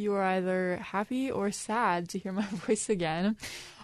you 0.00 0.14
are 0.14 0.22
either 0.22 0.76
happy 0.78 1.30
or 1.30 1.50
sad 1.52 2.08
to 2.10 2.18
hear 2.18 2.32
my 2.32 2.42
voice 2.66 2.88
again. 2.88 3.36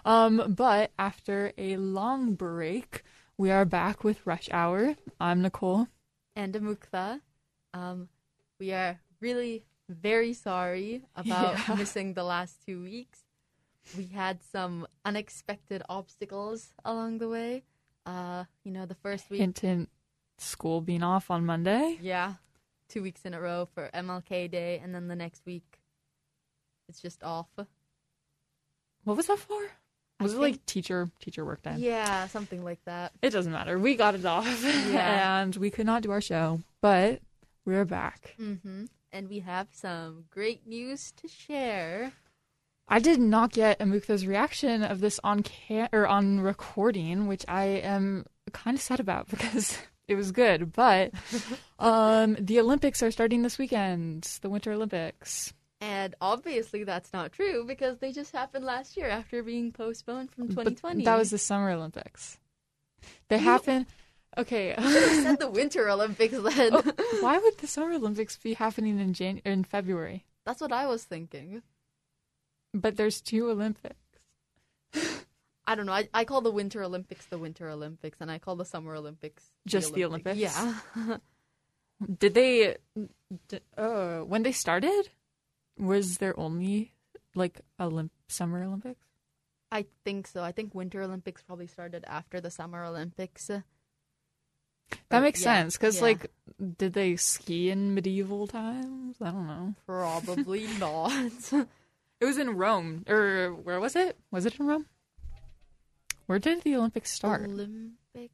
Um, 0.03 0.53
but 0.55 0.91
after 0.97 1.53
a 1.57 1.77
long 1.77 2.33
break, 2.33 3.03
we 3.37 3.51
are 3.51 3.65
back 3.65 4.03
with 4.03 4.25
Rush 4.25 4.49
Hour. 4.51 4.95
I'm 5.19 5.41
Nicole. 5.41 5.87
And 6.35 6.53
Amuktha. 6.53 7.21
Um, 7.73 8.09
we 8.59 8.71
are 8.73 8.99
really 9.21 9.63
very 9.89 10.33
sorry 10.33 11.03
about 11.15 11.57
Yeah. 11.67 11.75
missing 11.75 12.13
the 12.13 12.23
last 12.23 12.65
two 12.65 12.81
weeks. 12.81 13.19
We 13.95 14.07
had 14.07 14.39
some 14.51 14.87
unexpected 15.05 15.81
obstacles 15.87 16.73
along 16.83 17.19
the 17.19 17.29
way. 17.29 17.63
Uh, 18.05 18.45
you 18.63 18.71
know, 18.71 18.85
the 18.85 18.95
first 18.95 19.29
week, 19.29 19.39
Hint, 19.39 19.59
hint, 19.59 19.89
school 20.37 20.81
being 20.81 21.03
off 21.03 21.29
on 21.29 21.45
Monday. 21.45 21.97
yeah, 22.01 22.33
two 22.89 23.01
weeks 23.03 23.21
in 23.25 23.33
a 23.33 23.39
row 23.41 23.67
for 23.73 23.89
MLK 23.93 24.49
Day, 24.49 24.79
and 24.83 24.93
then 24.95 25.07
the 25.09 25.15
next 25.15 25.45
week, 25.45 25.76
it's 26.89 27.01
just 27.01 27.23
off. 27.23 27.47
What 29.03 29.17
was 29.17 29.27
that 29.27 29.39
for? 29.39 29.59
I 30.19 30.23
Was 30.23 30.33
it 30.33 30.39
like 30.39 30.65
teacher 30.65 31.09
teacher 31.19 31.45
work 31.45 31.61
day? 31.61 31.75
Yeah, 31.77 32.27
something 32.27 32.63
like 32.63 32.83
that. 32.85 33.13
It 33.21 33.29
doesn't 33.29 33.51
matter. 33.51 33.77
We 33.77 33.95
got 33.95 34.15
it 34.15 34.25
off, 34.25 34.63
Yeah. 34.91 35.41
and 35.41 35.55
we 35.55 35.69
could 35.69 35.85
not 35.85 36.01
do 36.01 36.11
our 36.11 36.21
show, 36.21 36.61
but 36.81 37.21
we're 37.65 37.85
back. 37.85 38.33
hmm 38.37 38.85
And 39.11 39.29
we 39.29 39.39
have 39.39 39.67
some 39.71 40.25
great 40.31 40.65
news 40.67 41.11
to 41.17 41.27
share. 41.27 42.13
I 42.87 42.99
did 42.99 43.19
not 43.19 43.51
get 43.51 43.79
Amuktha's 43.79 44.25
reaction 44.25 44.81
of 44.81 45.01
this 45.01 45.19
on 45.23 45.43
ca- 45.43 45.89
or 45.93 46.07
on 46.07 46.39
recording, 46.39 47.27
which 47.27 47.45
I 47.47 47.65
am 47.65 48.25
kind 48.53 48.75
of 48.77 48.81
sad 48.81 48.99
about 48.99 49.27
because 49.29 49.77
it 50.07 50.15
was 50.15 50.31
good. 50.31 50.71
But 50.73 51.11
um, 51.79 52.37
the 52.39 52.59
Olympics 52.59 53.03
are 53.03 53.11
starting 53.11 53.43
this 53.43 53.57
weekend, 53.59 54.39
the 54.41 54.49
Winter 54.49 54.71
Olympics. 54.71 55.53
And 55.79 56.15
obviously 56.19 56.83
that's 56.83 57.13
not 57.13 57.31
true 57.31 57.63
because 57.65 57.99
they 57.99 58.11
just 58.11 58.31
happened 58.31 58.65
last 58.65 58.97
year 58.97 59.09
after 59.09 59.43
being 59.43 59.71
postponed 59.71 60.31
from 60.31 60.49
2020. 60.49 60.63
But 60.63 60.69
2020. 60.77 61.03
that 61.05 61.17
was 61.17 61.29
the 61.29 61.37
Summer 61.37 61.69
Olympics. 61.71 62.39
They 63.29 63.37
happened. 63.37 63.85
Okay. 64.37 64.75
Said 64.79 65.39
the 65.39 65.49
Winter 65.49 65.89
Olympics 65.89 66.37
then. 66.37 66.71
Oh, 66.73 66.93
why 67.21 67.37
would 67.37 67.57
the 67.59 67.67
Summer 67.67 67.93
Olympics 67.93 68.37
be 68.37 68.53
happening 68.53 68.99
in 68.99 69.13
Jan- 69.13 69.41
in 69.45 69.63
February? 69.63 70.25
That's 70.45 70.61
what 70.61 70.71
I 70.71 70.87
was 70.87 71.03
thinking. 71.03 71.61
But 72.73 72.97
there's 72.97 73.21
two 73.21 73.49
Olympics. 73.49 73.95
I 75.67 75.75
don't 75.75 75.85
know. 75.85 75.91
I, 75.93 76.07
I 76.13 76.23
call 76.23 76.41
the 76.41 76.51
Winter 76.51 76.81
Olympics 76.81 77.25
the 77.25 77.37
Winter 77.37 77.69
Olympics, 77.69 78.21
and 78.21 78.31
I 78.31 78.39
call 78.39 78.55
the 78.55 78.65
Summer 78.65 78.95
Olympics 78.95 79.51
Just 79.65 79.93
the 79.93 80.05
Olympics? 80.05 80.37
Yeah, 80.37 80.79
Did 82.19 82.33
they? 82.33 82.77
Did, 83.49 83.61
uh, 83.77 84.19
when 84.19 84.43
they 84.43 84.53
started, 84.53 85.09
was 85.77 86.17
there 86.17 86.37
only 86.39 86.93
like 87.35 87.61
Olymp- 87.79 88.09
Summer 88.27 88.63
Olympics? 88.63 89.05
I 89.71 89.85
think 90.03 90.27
so. 90.27 90.43
I 90.43 90.51
think 90.51 90.73
Winter 90.73 91.01
Olympics 91.01 91.43
probably 91.43 91.67
started 91.67 92.05
after 92.07 92.39
the 92.39 92.49
Summer 92.49 92.83
Olympics. 92.83 93.51
That 95.09 95.21
makes 95.21 95.41
yeah, 95.41 95.55
sense 95.55 95.77
because 95.77 95.97
yeah. 95.97 96.03
like, 96.03 96.31
did 96.77 96.93
they 96.93 97.15
ski 97.17 97.69
in 97.69 97.93
medieval 97.93 98.47
times? 98.47 99.17
I 99.21 99.31
don't 99.31 99.47
know. 99.47 99.73
Probably 99.85 100.67
not. 100.79 101.11
It 102.19 102.25
was 102.25 102.37
in 102.37 102.55
Rome, 102.55 103.03
or 103.07 103.53
where 103.53 103.79
was 103.79 103.95
it? 103.95 104.17
Was 104.31 104.45
it 104.45 104.59
in 104.59 104.65
Rome? 104.65 104.85
Where 106.25 106.39
did 106.39 106.61
the 106.63 106.75
Olympics 106.75 107.11
start? 107.11 107.43
Olympics. 107.43 108.33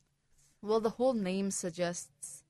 Well, 0.61 0.79
the 0.79 0.91
whole 0.91 1.13
name 1.13 1.51
suggests 1.51 2.42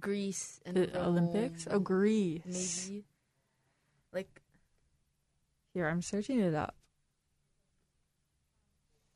Greece 0.00 0.60
and 0.64 0.76
The 0.76 1.00
Olympics? 1.00 1.66
Oh, 1.70 1.78
Greece. 1.78 2.44
maybe. 2.46 3.04
Like 4.12 4.40
Here, 5.74 5.86
I'm 5.88 6.02
searching 6.02 6.40
it 6.40 6.54
up. 6.54 6.74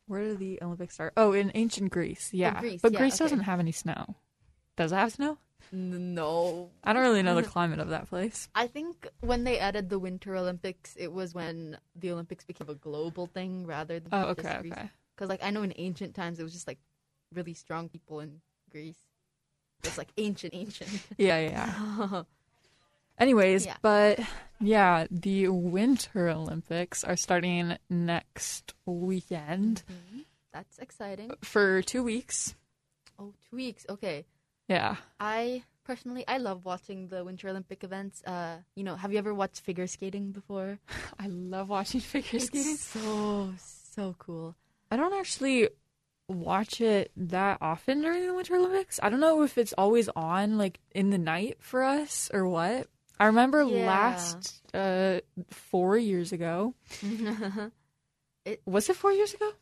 Where 0.07 0.25
did 0.25 0.39
the 0.39 0.59
Olympics 0.63 0.95
start? 0.95 1.15
Oh, 1.17 1.33
in 1.33 1.51
ancient 1.55 1.91
Greece. 1.91 2.31
Oh, 2.35 2.37
yeah, 2.37 2.61
Greece, 2.61 2.83
but 2.83 2.93
yeah, 2.93 2.99
Greece 2.99 3.15
okay. 3.15 3.25
doesn't 3.25 3.41
have 3.45 3.61
any 3.61 3.73
snow. 3.73 4.17
Does 4.77 4.93
it 4.93 4.97
have 4.97 5.13
snow? 5.13 5.39
no. 5.73 6.71
I 6.85 6.93
don't 6.93 7.03
really 7.03 7.23
know 7.23 7.37
the 7.37 7.43
climate 7.49 7.79
of 7.79 7.91
that 7.91 8.09
place. 8.09 8.49
I 8.55 8.67
think 8.67 9.07
when 9.21 9.45
they 9.45 9.59
added 9.59 9.89
the 9.89 9.99
Winter 9.99 10.37
Olympics, 10.37 10.97
it 10.99 11.13
was 11.13 11.35
when 11.35 11.79
the 11.95 12.11
Olympics 12.11 12.45
became 12.45 12.69
a 12.69 12.75
global 12.75 13.27
thing 13.27 13.67
rather 13.67 14.01
than 14.01 14.13
Oh, 14.13 14.29
okay, 14.31 14.59
Greece. 14.61 14.73
okay. 14.73 14.91
Because 15.15 15.29
like 15.29 15.43
I 15.43 15.51
know 15.51 15.63
in 15.63 15.73
ancient 15.77 16.15
times 16.15 16.39
it 16.39 16.43
was 16.43 16.53
just 16.53 16.67
like 16.67 16.79
really 17.33 17.55
strong 17.55 17.89
people 17.89 18.21
in 18.21 18.41
Greece. 18.71 18.99
It's 19.85 19.99
like 19.99 20.09
ancient, 20.17 20.55
ancient. 20.55 20.91
Yeah, 21.19 21.39
yeah. 21.41 22.23
Anyways, 23.19 23.67
Yeah. 23.67 23.77
but 23.83 24.21
yeah, 24.61 25.07
the 25.11 25.49
Winter 25.49 26.29
Olympics 26.29 27.05
are 27.05 27.17
starting 27.17 27.77
next 27.91 28.75
weekend 28.87 29.83
Mhm. 29.89 30.25
That's 30.53 30.79
exciting. 30.79 31.33
for 31.43 31.83
two 31.83 32.03
weeks. 32.03 32.55
Oh, 33.19 33.33
two 33.49 33.57
weeks. 33.57 33.87
Okay. 33.89 34.25
Yeah. 34.69 34.97
I 35.21 35.65
personally 35.85 36.25
I 36.27 36.39
love 36.39 36.65
watching 36.65 37.09
the 37.09 37.25
Winter 37.25 37.49
Olympic 37.49 37.85
events. 37.85 38.23
Uh, 38.25 38.59
you 38.75 38.85
know, 38.85 38.97
have 38.97 39.13
you 39.13 39.19
ever 39.19 39.35
watched 39.35 39.61
figure 39.61 39.87
skating 39.87 40.31
before? 40.33 40.79
I 41.19 41.27
love 41.27 41.69
watching 41.69 42.01
figure 42.01 42.41
skating. 42.41 42.77
So 42.77 43.53
so 43.59 44.15
cool. 44.19 44.57
I 44.91 44.97
don't 44.97 45.15
actually 45.15 45.69
watch 46.29 46.81
it 46.81 47.11
that 47.17 47.59
often 47.61 48.01
during 48.03 48.27
the 48.27 48.35
Winter 48.35 48.57
Olympics. 48.57 48.99
I 49.03 49.09
don't 49.11 49.21
know 49.21 49.43
if 49.43 49.59
it's 49.59 49.73
always 49.75 50.09
on 50.17 50.57
like 50.59 50.81
in 50.95 51.11
the 51.11 51.19
night 51.19 51.59
for 51.61 51.83
us 51.83 52.31
or 52.33 52.47
what. 52.49 52.87
I 53.21 53.27
remember 53.27 53.63
Yeah. 53.63 53.87
last 53.87 54.63
uh 54.75 55.21
4 55.51 55.99
years 55.99 56.33
ago. 56.33 56.75
Was 58.67 58.89
it 58.89 58.97
4 58.97 59.13
years 59.13 59.35
ago? 59.35 59.53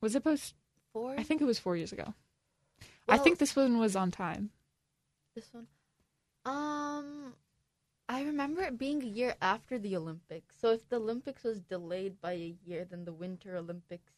Was 0.00 0.14
it 0.14 0.22
post 0.24 0.54
Four. 0.92 1.14
I 1.18 1.22
think 1.22 1.40
it 1.40 1.44
was 1.46 1.58
4 1.58 1.76
years 1.76 1.92
ago. 1.92 2.14
I 3.08 3.18
think 3.18 3.38
this 3.38 3.54
one 3.56 3.78
was 3.78 3.94
on 3.96 4.10
time. 4.10 4.50
This 5.34 5.48
one. 5.52 5.66
Um, 6.44 7.34
I 8.08 8.22
remember 8.22 8.62
it 8.62 8.78
being 8.78 9.02
a 9.02 9.06
year 9.06 9.34
after 9.42 9.78
the 9.78 9.96
Olympics. 9.96 10.56
So 10.60 10.70
if 10.72 10.88
the 10.88 10.96
Olympics 10.96 11.42
was 11.44 11.60
delayed 11.60 12.20
by 12.20 12.32
a 12.32 12.54
year, 12.64 12.84
then 12.88 13.04
the 13.04 13.12
Winter 13.12 13.56
Olympics 13.56 14.12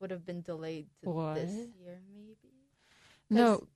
would 0.00 0.10
have 0.10 0.24
been 0.24 0.42
delayed 0.42 0.86
to 1.02 1.34
this 1.34 1.50
year, 1.50 2.00
maybe. 2.14 2.36
No, 3.30 3.66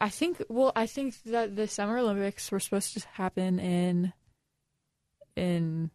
I 0.00 0.08
think. 0.08 0.42
Well, 0.48 0.72
I 0.74 0.86
think 0.86 1.22
that 1.24 1.54
the 1.54 1.68
Summer 1.68 1.98
Olympics 1.98 2.50
were 2.50 2.60
supposed 2.60 2.94
to 2.94 3.06
happen 3.08 3.58
in 3.58 4.12
in 5.36 5.90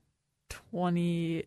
twenty. 0.50 1.46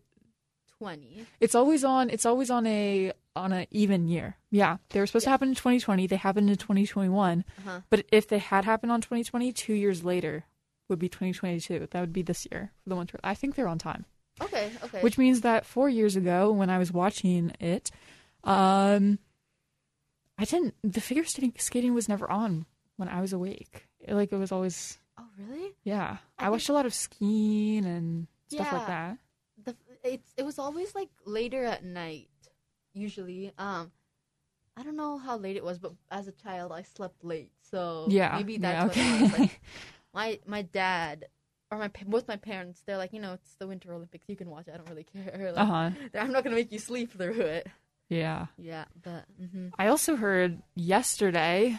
Twenty. 0.79 1.27
It's 1.41 1.55
always 1.55 1.85
on. 1.85 2.11
It's 2.11 2.27
always 2.27 2.51
on 2.51 2.67
a 2.67 3.13
on 3.37 3.53
a 3.53 3.67
even 3.71 4.09
year. 4.09 4.37
Yeah, 4.51 4.79
they 4.89 5.01
were 5.01 5.07
supposed 5.07 5.25
to 5.25 5.31
happen 5.31 5.51
in 5.51 5.55
twenty 5.55 5.79
twenty. 5.79 6.07
They 6.07 6.17
happened 6.17 6.51
in 6.51 6.57
twenty 6.57 6.87
twenty 6.87 7.11
one. 7.11 7.45
Uh-huh. 7.59 7.81
But 7.91 8.07
if 8.11 8.27
they 8.27 8.39
had 8.39 8.65
happened 8.65 8.91
on 8.91 9.01
twenty 9.01 9.23
twenty, 9.23 9.53
two 9.53 9.75
years 9.75 10.03
later 10.03 10.45
would 10.89 10.99
be 10.99 11.09
twenty 11.09 11.33
twenty 11.33 11.61
two. 11.61 11.87
That 11.91 12.01
would 12.01 12.13
be 12.13 12.23
this 12.23 12.49
year 12.51 12.73
for 12.83 12.89
the 12.89 12.97
winter. 12.97 13.21
I 13.23 13.35
think 13.35 13.55
they're 13.55 13.69
on 13.69 13.79
time. 13.79 14.07
Okay. 14.41 14.73
Okay. 14.83 15.01
Which 15.03 15.19
means 15.19 15.43
that 15.43 15.67
four 15.67 15.89
years 15.89 16.17
ago, 16.17 16.51
when 16.51 16.71
I 16.71 16.79
was 16.79 16.91
watching 16.91 17.53
it, 17.61 17.91
um, 18.45 19.19
I 20.39 20.45
didn't. 20.45 20.75
The 20.83 21.01
figure 21.01 21.25
skating, 21.25 21.53
skating 21.59 21.95
was 21.95 22.09
never 22.09 22.31
on 22.31 22.67
when 22.97 23.09
I 23.09 23.21
was 23.21 23.33
awake. 23.33 23.87
Like 24.09 24.33
it 24.33 24.37
was 24.37 24.53
always, 24.53 24.99
oh, 25.19 25.25
really? 25.39 25.75
yeah. 25.85 26.19
I 26.39 26.47
I, 26.47 26.51
watched 26.51 26.69
a 26.69 26.73
lot 26.73 26.87
of 26.87 26.95
skiing 26.95 27.85
and 27.85 28.27
stuff 28.49 28.69
Yeah. 28.71 28.79
like 28.79 28.87
that. 28.87 29.19
The 29.65 29.77
it's 30.03 30.33
it 30.39 30.45
was 30.45 30.59
always 30.59 30.95
like 30.95 31.11
later 31.27 31.65
at 31.65 31.85
night, 31.85 32.31
usually. 32.95 33.53
Um, 33.59 33.93
I 34.77 34.83
don't 34.83 34.97
know 34.97 35.19
how 35.19 35.37
late 35.37 35.57
it 35.57 35.65
was, 35.65 35.79
but 35.79 35.93
as 36.11 36.27
a 36.29 36.33
child, 36.33 36.73
I 36.73 36.83
slept 36.83 37.23
late, 37.23 37.53
so 37.71 38.07
Yeah, 38.09 38.35
maybe 38.37 38.57
that's 38.57 38.97
yeah, 38.97 39.05
what 39.05 39.19
it 39.19 39.23
was. 39.23 39.33
okay. 39.35 39.43
Like, 39.43 39.61
my 40.15 40.39
my 40.47 40.63
dad 40.63 41.27
or 41.71 41.77
my 41.79 41.91
both 42.07 42.27
my 42.27 42.37
parents, 42.37 42.83
they're 42.87 42.97
like, 42.97 43.13
you 43.13 43.21
know, 43.21 43.35
it's 43.35 43.55
the 43.57 43.67
Winter 43.67 43.93
Olympics. 43.93 44.25
You 44.29 44.37
can 44.37 44.49
watch 44.49 44.67
it. 44.69 44.75
I 44.75 44.79
don't 44.79 44.89
really 44.89 45.05
care. 45.05 45.53
Like, 45.55 45.59
Uh 45.59 45.67
huh. 45.67 45.91
I'm 46.19 46.33
not 46.33 46.43
gonna 46.45 46.57
make 46.57 46.73
you 46.73 46.79
sleep 46.79 47.13
through 47.13 47.41
it. 47.43 47.67
Yeah. 48.11 48.47
Yeah, 48.59 48.85
but 49.03 49.25
hmm 49.39 49.69
I 49.79 49.87
also 49.87 50.17
heard 50.17 50.61
yesterday. 50.75 51.79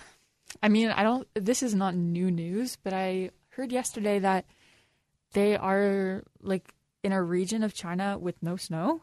I 0.64 0.70
mean, 0.70 0.90
I 0.90 1.04
don't. 1.04 1.28
This 1.36 1.62
is 1.62 1.76
not 1.76 1.94
new 1.94 2.32
news, 2.32 2.78
but 2.82 2.94
I 2.94 3.32
heard 3.50 3.72
yesterday 3.72 4.18
that 4.20 4.46
they 5.34 5.56
are 5.56 6.24
like 6.42 6.74
in 7.04 7.12
a 7.12 7.22
region 7.22 7.64
of 7.64 7.74
China 7.74 8.18
with 8.18 8.42
no 8.42 8.56
snow. 8.56 9.02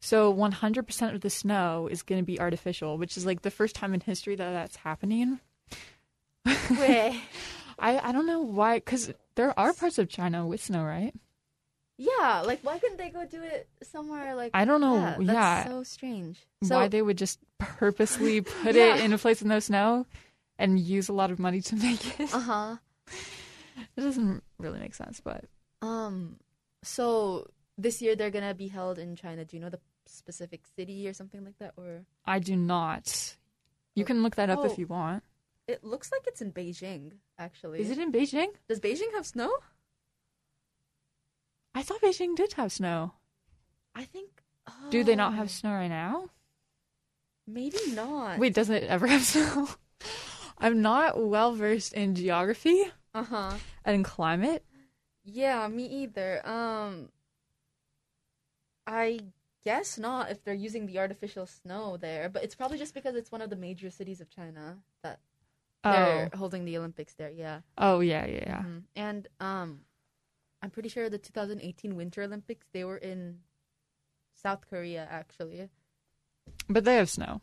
So 0.00 0.32
100% 0.32 1.14
of 1.14 1.20
the 1.22 1.30
snow 1.30 1.88
is 1.90 2.02
going 2.02 2.20
to 2.20 2.24
be 2.26 2.40
artificial, 2.40 2.98
which 2.98 3.16
is 3.16 3.26
like 3.26 3.42
the 3.42 3.50
first 3.50 3.74
time 3.74 3.92
in 3.94 4.00
history 4.00 4.36
that 4.36 4.52
that's 4.52 4.76
happening. 4.76 5.40
Wait. 6.46 7.20
I 7.78 7.98
I 8.08 8.12
don't 8.12 8.26
know 8.26 8.40
why, 8.40 8.78
because 8.78 9.12
there 9.34 9.58
are 9.58 9.72
parts 9.72 9.98
of 9.98 10.08
China 10.08 10.46
with 10.46 10.62
snow, 10.62 10.82
right? 10.84 11.14
Yeah, 11.98 12.42
like 12.46 12.60
why 12.62 12.78
couldn't 12.78 12.96
they 12.96 13.10
go 13.10 13.26
do 13.26 13.42
it 13.42 13.68
somewhere 13.82 14.34
like 14.34 14.52
I 14.54 14.64
don't 14.64 14.80
know. 14.80 14.96
that? 15.00 15.20
Yeah, 15.22 15.32
That's 15.32 15.68
so 15.70 15.82
strange. 15.82 16.38
So 16.62 16.76
why 16.76 16.88
they 16.88 17.02
would 17.02 17.18
just 17.18 17.38
purposely 17.58 18.40
put 18.62 18.74
Yeah. 18.74 18.96
it 18.96 19.04
in 19.04 19.12
a 19.12 19.18
place 19.18 19.40
with 19.40 19.48
no 19.48 19.58
snow 19.58 20.06
and 20.58 20.78
use 20.78 21.08
a 21.08 21.12
lot 21.12 21.30
of 21.30 21.38
money 21.38 21.60
to 21.62 21.76
make 21.86 22.20
it. 22.20 22.32
uh 22.34 22.38
huh. 22.40 22.76
It 23.96 24.00
doesn't 24.00 24.42
really 24.58 24.78
make 24.80 24.94
sense, 24.94 25.20
but 25.20 25.44
Um, 25.82 26.38
so 26.82 27.48
this 27.76 28.00
year 28.02 28.16
they're 28.16 28.30
gonna 28.30 28.54
be 28.54 28.68
held 28.68 28.98
in 28.98 29.14
China. 29.16 29.44
Do 29.44 29.56
you 29.56 29.60
know 29.62 29.70
the 29.70 29.80
specific 30.06 30.62
city 30.76 31.06
or 31.08 31.12
something 31.14 31.44
like 31.44 31.58
that? 31.58 31.74
Or 31.76 32.04
I 32.24 32.38
do 32.38 32.56
not. 32.56 33.34
You 33.94 34.04
can 34.04 34.22
look 34.22 34.36
that 34.36 34.50
up 34.50 34.60
Oh. 34.60 34.64
if 34.64 34.78
you 34.78 34.86
want. 34.86 35.22
it 35.66 35.84
looks 35.84 36.10
like 36.10 36.22
it's 36.26 36.40
in 36.40 36.50
Beijing. 36.52 37.12
Actually, 37.38 37.80
Is 37.80 37.90
it 37.90 37.98
in 37.98 38.10
Beijing? 38.10 38.48
Does 38.68 38.80
Beijing 38.80 39.12
have 39.14 39.26
snow? 39.26 39.50
I 41.74 41.82
thought 41.82 42.00
Beijing 42.02 42.36
did 42.36 42.54
have 42.54 42.72
snow. 42.72 43.14
I 43.94 44.04
think. 44.04 44.42
Do 44.90 45.02
they 45.04 45.16
not 45.16 45.34
have 45.34 45.46
Oh, 45.46 45.48
snow 45.48 45.72
right 45.72 45.88
now? 45.88 46.30
Maybe 47.46 47.78
not. 47.94 48.38
Wait, 48.38 48.54
doesn't 48.54 48.74
it 48.74 48.84
ever 48.84 49.06
have 49.06 49.22
snow? 49.24 49.68
I'm 50.58 50.82
not 50.82 51.18
well 51.22 51.54
versed 51.54 51.92
in 51.92 52.14
geography 52.14 52.90
Uh 53.14 53.24
huh. 53.24 53.58
and 53.84 54.04
climate. 54.04 54.64
Yeah, 55.24 55.68
me 55.68 55.84
either. 55.86 56.46
Um, 56.46 57.10
I 58.86 59.20
guess 59.62 59.98
not 59.98 60.30
if 60.30 60.42
they're 60.44 60.54
using 60.54 60.86
the 60.86 60.98
artificial 60.98 61.46
snow 61.46 61.96
there, 61.96 62.28
but 62.28 62.42
it's 62.42 62.54
probably 62.54 62.78
just 62.78 62.94
because 62.94 63.14
it's 63.14 63.30
one 63.30 63.42
of 63.42 63.50
the 63.50 63.56
major 63.56 63.90
cities 63.90 64.20
of 64.20 64.30
China 64.30 64.78
that 65.02 65.20
Oh, 65.84 65.90
they're 65.92 66.30
holding 66.34 66.64
the 66.64 66.76
Olympics 66.78 67.14
there. 67.14 67.30
Yeah. 67.30 67.60
oh 67.76 68.00
yeah, 68.00 68.26
yeah, 68.26 68.44
yeah. 68.46 68.62
Mhm. 68.62 68.82
And 68.96 69.28
um, 69.40 69.80
I'm 70.62 70.70
pretty 70.70 70.88
sure 70.88 71.08
the 71.08 71.18
2018 71.18 71.94
Winter 71.96 72.22
Olympics 72.22 72.66
they 72.72 72.84
were 72.84 72.96
in 72.96 73.38
South 74.34 74.64
Korea 74.68 75.06
actually. 75.10 75.68
But 76.68 76.84
they 76.84 76.96
have 76.96 77.10
snow. 77.10 77.40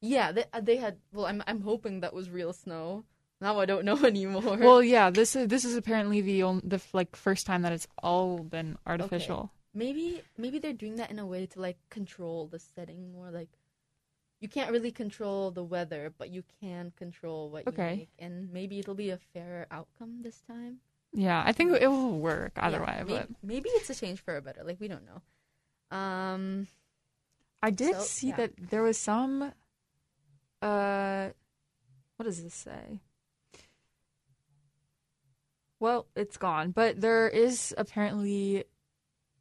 Yeah, 0.00 0.32
they 0.32 0.44
uh, 0.52 0.60
they 0.60 0.76
had. 0.76 0.96
Well, 1.12 1.26
I'm 1.26 1.42
I'm 1.46 1.60
hoping 1.60 2.00
that 2.00 2.14
was 2.14 2.30
real 2.30 2.52
snow. 2.52 3.04
Now 3.40 3.58
I 3.60 3.66
don't 3.66 3.84
know 3.90 3.98
anymore. 4.04 4.56
Well, 4.56 4.82
yeah. 4.82 5.10
This 5.10 5.36
is 5.36 5.48
this 5.48 5.64
is 5.64 5.76
apparently 5.76 6.20
the 6.22 6.42
only, 6.42 6.62
the 6.64 6.80
like 6.92 7.16
first 7.16 7.46
time 7.46 7.62
that 7.62 7.72
it's 7.72 7.86
all 8.02 8.38
been 8.38 8.78
artificial. 8.86 9.50
maybe 9.74 10.22
maybe 10.38 10.58
they're 10.58 10.72
doing 10.72 10.96
that 10.96 11.10
in 11.10 11.18
a 11.18 11.26
way 11.26 11.46
to 11.46 11.60
like 11.60 11.78
control 11.90 12.46
the 12.46 12.58
setting 12.58 13.12
more. 13.12 13.30
Like 13.30 13.50
you 14.40 14.48
can't 14.48 14.70
really 14.72 14.90
control 14.90 15.50
the 15.50 15.62
weather, 15.64 16.12
but 16.16 16.30
you 16.30 16.42
can 16.62 16.92
control 16.96 17.50
what 17.50 17.66
Okay. 17.68 17.90
you 17.90 17.96
make, 17.98 18.10
and 18.18 18.50
maybe 18.52 18.78
it'll 18.78 18.94
be 18.94 19.10
a 19.10 19.18
fairer 19.34 19.66
outcome 19.70 20.22
this 20.22 20.40
time. 20.46 20.78
Yeah, 21.12 21.42
I 21.44 21.52
think 21.52 21.72
it 21.72 21.88
will 21.88 22.18
work 22.20 22.52
either 22.56 22.78
Yeah, 22.78 23.02
way. 23.02 23.04
may- 23.04 23.18
But 23.18 23.28
maybe 23.42 23.68
it's 23.70 23.90
a 23.90 23.94
change 23.94 24.20
for 24.20 24.36
a 24.36 24.42
better. 24.42 24.62
Like 24.64 24.78
we 24.80 24.88
don't 24.88 25.04
know. 25.06 25.96
Um. 25.96 26.68
I 27.62 27.70
did 27.70 27.94
So, 27.96 28.02
see 28.02 28.28
yeah. 28.28 28.36
that 28.36 28.52
there 28.70 28.82
was 28.82 28.96
some. 28.96 29.52
Uh, 30.62 31.28
what 32.16 32.24
does 32.24 32.42
this 32.42 32.54
say? 32.54 33.00
Well, 35.78 36.06
it's 36.14 36.36
gone, 36.36 36.72
but 36.72 37.00
there 37.00 37.28
is 37.28 37.74
apparently 37.78 38.64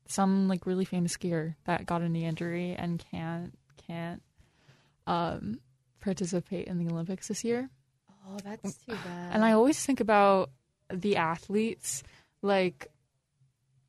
some 0.08 0.48
like 0.48 0.66
really 0.66 0.86
famous 0.86 1.16
skier 1.18 1.56
that 1.66 1.86
got 1.86 2.02
a 2.02 2.10
knee 2.10 2.26
injury 2.26 2.74
and 2.78 3.04
can't 3.12 3.58
can't 3.88 4.22
um 5.06 5.60
participate 6.00 6.68
in 6.68 6.78
the 6.78 6.92
Olympics 6.92 7.28
this 7.28 7.44
year. 7.44 7.70
Oh, 8.28 8.38
that's 8.44 8.76
too 8.78 8.94
bad. 8.94 9.34
And 9.34 9.44
I 9.46 9.52
always 9.52 9.84
think 9.86 10.00
about 10.00 10.50
the 10.92 11.16
athletes 11.18 12.04
like 12.42 12.88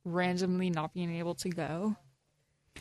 randomly 0.05 0.71
not 0.71 0.93
being 0.95 1.15
able 1.17 1.35
to 1.37 1.49
go. 1.49 1.97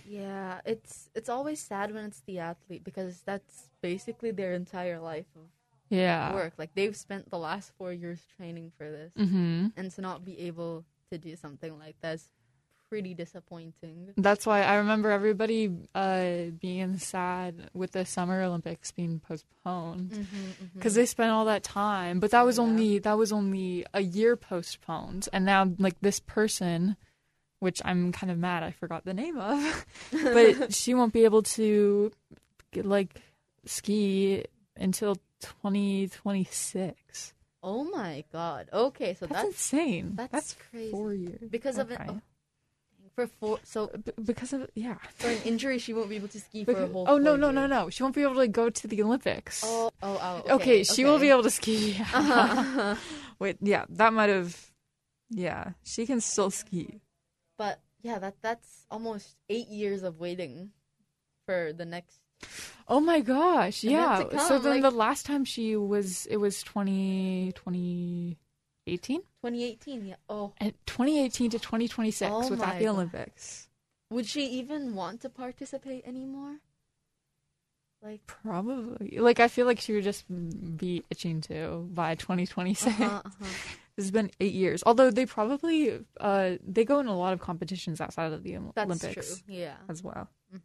Yeah, 0.05 0.61
it's 0.65 1.09
it's 1.13 1.29
always 1.29 1.59
sad 1.59 1.93
when 1.93 2.05
it's 2.05 2.21
the 2.21 2.39
athlete 2.39 2.83
because 2.83 3.21
that's 3.23 3.69
basically 3.81 4.31
their 4.31 4.53
entire 4.53 4.99
life 4.99 5.27
of 5.35 5.43
Yeah. 5.89 6.33
work. 6.33 6.53
Like 6.57 6.73
they've 6.75 6.95
spent 6.95 7.29
the 7.29 7.37
last 7.37 7.71
four 7.77 7.91
years 7.93 8.25
training 8.37 8.71
for 8.77 8.89
this, 8.89 9.13
Mhm. 9.15 9.73
and 9.75 9.91
to 9.91 10.01
not 10.01 10.23
be 10.23 10.39
able 10.39 10.85
to 11.11 11.17
do 11.17 11.35
something 11.35 11.77
like 11.77 11.95
that's 12.01 12.29
pretty 12.89 13.13
disappointing. 13.13 14.13
That's 14.17 14.45
why 14.45 14.63
I 14.63 14.75
remember 14.77 15.11
everybody 15.11 15.71
uh, 15.93 16.45
being 16.59 16.97
sad 16.97 17.69
with 17.73 17.91
the 17.91 18.05
Summer 18.05 18.41
Olympics 18.41 18.91
being 18.91 19.19
postponed 19.19 20.27
because 20.73 20.95
they 20.95 21.05
spent 21.05 21.31
all 21.31 21.45
that 21.45 21.63
time. 21.63 22.19
But 22.19 22.31
that 22.31 22.45
was 22.45 22.57
Yeah. 22.57 22.63
only 22.63 22.99
that 22.99 23.17
was 23.17 23.31
only 23.31 23.85
a 23.93 24.01
year 24.01 24.35
postponed, 24.35 25.29
and 25.31 25.45
now 25.45 25.71
like 25.77 25.99
this 26.01 26.19
person, 26.19 26.97
which 27.59 27.79
I'm 27.85 28.11
kind 28.11 28.31
of 28.31 28.37
mad 28.37 28.63
I 28.63 28.71
forgot 28.71 29.05
the 29.05 29.13
name 29.13 29.37
of, 29.37 29.85
but 30.11 30.73
she 30.73 30.93
won't 30.95 31.13
be 31.13 31.25
able 31.25 31.43
to 31.43 32.11
get, 32.71 32.85
like 32.85 33.21
ski 33.65 34.45
until 34.75 35.17
2026. 35.41 37.33
Oh 37.61 37.83
my 37.83 38.23
god. 38.31 38.69
Okay, 38.71 39.13
so 39.15 39.25
That's, 39.25 39.41
that's, 39.41 39.47
insane. 39.47 40.17
that's 40.31 40.55
crazy. 40.71 40.91
four 40.91 41.13
years 41.13 41.49
because 41.49 41.77
of 41.77 41.91
it. 41.91 41.99
For 43.19 43.27
four, 43.27 43.59
so 43.63 43.87
B- 43.87 44.13
because 44.23 44.53
of 44.53 44.69
yeah. 44.75 44.95
for 45.17 45.27
an 45.27 45.41
injury, 45.43 45.77
she 45.77 45.93
won't 45.93 46.07
be 46.07 46.15
able 46.15 46.29
to 46.29 46.39
ski 46.39 46.63
for 46.63 46.71
a 46.71 46.87
whole. 46.87 47.03
oh 47.05 47.17
no 47.17 47.35
no 47.35 47.51
no 47.51 47.67
no! 47.67 47.89
She 47.89 48.01
won't 48.01 48.15
be 48.15 48.23
able 48.23 48.35
to 48.35 48.47
go 48.47 48.69
to 48.69 48.87
the 48.87 49.03
Olympics. 49.03 49.61
Oh 49.65 49.91
oh 50.01 50.19
oh. 50.21 50.37
okay, 50.39 50.53
Okay, 50.53 50.83
she 50.83 51.03
will 51.03 51.19
be 51.19 51.27
able 51.27 51.43
to 51.43 51.49
ski. 51.49 51.97
Uh-huh. 51.99 52.95
Wait, 53.39 53.57
yeah, 53.59 53.83
that 53.89 54.13
might 54.13 54.29
have. 54.29 54.71
Yeah, 55.29 55.71
she 55.83 56.05
can 56.05 56.21
still 56.21 56.49
ski. 56.49 57.01
But 57.57 57.81
yeah, 58.01 58.19
that 58.19 58.35
that's 58.41 58.85
almost 58.89 59.35
eight 59.49 59.67
years 59.67 60.03
of 60.03 60.21
waiting 60.21 60.71
for 61.45 61.73
the 61.73 61.83
next. 61.83 62.21
Oh 62.87 63.01
my 63.01 63.19
gosh, 63.19 63.83
yeah. 63.83 64.23
so 64.47 64.59
then 64.59 64.75
like- 64.75 64.81
the 64.81 64.91
last 64.91 65.25
time 65.25 65.43
she 65.43 65.75
was, 65.75 66.25
it 66.27 66.37
was 66.37 66.63
20, 66.63 67.51
2018? 68.97 69.21
2018. 69.21 70.05
Yeah. 70.05 70.15
Oh, 70.29 70.53
And 70.59 70.73
2018 70.85 71.51
to 71.51 71.59
2026 71.59 72.31
Oh 72.31 72.49
without 72.49 72.77
the 72.79 72.85
God. 72.85 72.91
Olympics. 72.91 73.67
would 74.09 74.25
she 74.27 74.45
even 74.45 74.95
want 74.95 75.21
to 75.21 75.29
participate 75.29 76.05
anymore? 76.07 76.57
Like. 78.01 78.25
Probably. 78.27 79.17
Like, 79.19 79.39
I 79.39 79.47
feel 79.49 79.65
like 79.65 79.79
she 79.79 79.93
would 79.93 80.03
just 80.05 80.23
be 80.77 81.03
itching 81.09 81.41
to 81.41 81.87
by 81.91 82.15
2026. 82.15 82.87
Uh-huh, 82.99 83.21
uh-huh. 83.25 83.45
It's 83.97 84.11
been 84.11 84.31
eight 84.39 84.53
years. 84.53 84.81
Although 84.85 85.11
they 85.11 85.25
probably, 85.25 85.99
uh, 86.21 86.51
they 86.65 86.85
go 86.85 87.01
in 87.01 87.07
a 87.07 87.17
lot 87.17 87.33
of 87.33 87.41
competitions 87.41 87.99
outside 87.99 88.31
of 88.31 88.43
the 88.43 88.55
Olympics 88.55 89.01
That's 89.01 89.13
true. 89.43 89.53
Yeah. 89.53 89.75
as 89.89 90.01
well. 90.01 90.29
hmm 90.51 90.57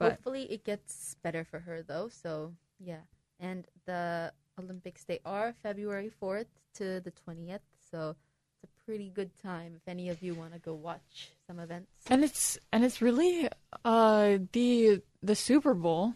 But- 0.00 0.12
Hopefully, 0.14 0.50
it 0.50 0.64
gets 0.64 1.14
better 1.22 1.44
for 1.44 1.60
her 1.60 1.82
though. 1.82 2.08
So 2.08 2.54
yeah, 2.80 3.02
and 3.38 3.68
the 3.86 4.32
Olympics 4.58 5.04
they 5.04 5.20
are 5.24 5.54
February 5.62 6.10
fourth 6.20 6.46
to 6.74 7.00
the 7.00 7.10
twentieth. 7.10 7.62
So 7.90 8.16
it's 8.62 8.72
a 8.72 8.84
pretty 8.86 9.10
good 9.10 9.30
time 9.42 9.74
if 9.76 9.88
any 9.88 10.08
of 10.08 10.22
you 10.22 10.34
want 10.34 10.52
to 10.52 10.58
go 10.58 10.74
watch 10.74 11.30
some 11.46 11.58
events. 11.58 11.90
And 12.08 12.24
it's 12.24 12.58
and 12.72 12.84
it's 12.84 13.02
really 13.02 13.48
uh 13.84 14.38
the 14.52 15.02
the 15.22 15.34
Super 15.36 15.74
Bowl. 15.74 16.14